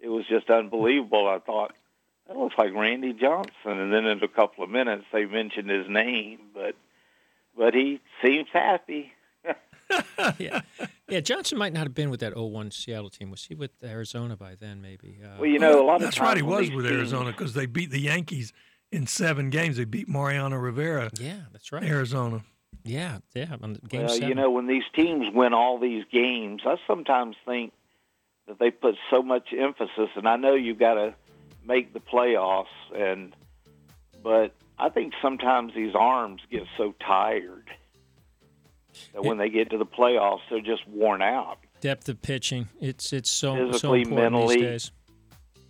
[0.00, 1.26] it was just unbelievable.
[1.28, 1.74] I thought
[2.26, 5.88] that looks like Randy Johnson, and then in a couple of minutes they mentioned his
[5.88, 6.74] name, but
[7.56, 9.12] but he seems happy.
[10.38, 10.62] yeah.
[11.08, 13.30] Yeah, Johnson might not have been with that 01 Seattle team.
[13.30, 15.20] Was he with Arizona by then, maybe?
[15.24, 16.36] Uh, Well, you know, a lot of That's right.
[16.36, 18.52] He was with teams- Arizona because they beat the Yankees
[18.90, 19.76] in seven games.
[19.76, 21.84] They beat Mariano Rivera, yeah, that's right.
[21.84, 22.42] Arizona.
[22.84, 23.56] Yeah, yeah.
[23.62, 24.28] On game Well, seven.
[24.28, 27.72] you know, when these teams win all these games, I sometimes think
[28.46, 31.14] that they put so much emphasis, and I know you've got to
[31.64, 33.32] make the playoffs, and
[34.22, 37.68] but I think sometimes these arms get so tired
[39.14, 41.58] that when they get to the playoffs, they're just worn out.
[41.80, 42.68] depth of pitching.
[42.80, 44.54] It's it's so so Physically, important mentally.
[44.56, 44.90] these days.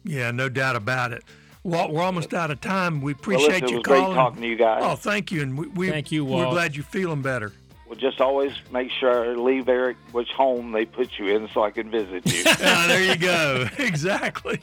[0.04, 1.22] Yeah, no doubt about it.
[1.64, 3.00] Walt, we're almost out of time.
[3.00, 4.14] We Well, appreciate listen, it you was great calling.
[4.16, 4.82] talking to you guys.
[4.84, 7.52] Oh, thank you, and we, we Thank you, We're glad you're feeling better.
[7.88, 11.62] Well, just always make sure I leave Eric which home they put you in so
[11.64, 12.42] I can visit you.
[12.46, 13.68] Ah, there you go.
[13.78, 14.60] exactly.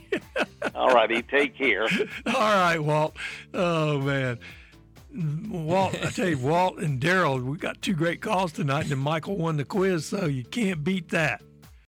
[0.76, 1.84] all righty, take care.
[2.26, 3.16] All right, Walt.
[3.53, 4.39] Oh man,
[5.14, 5.95] Walt.
[6.03, 9.57] I tell you, Walt and Daryl, we got two great calls tonight, and Michael won
[9.57, 11.41] the quiz, so you can't beat that.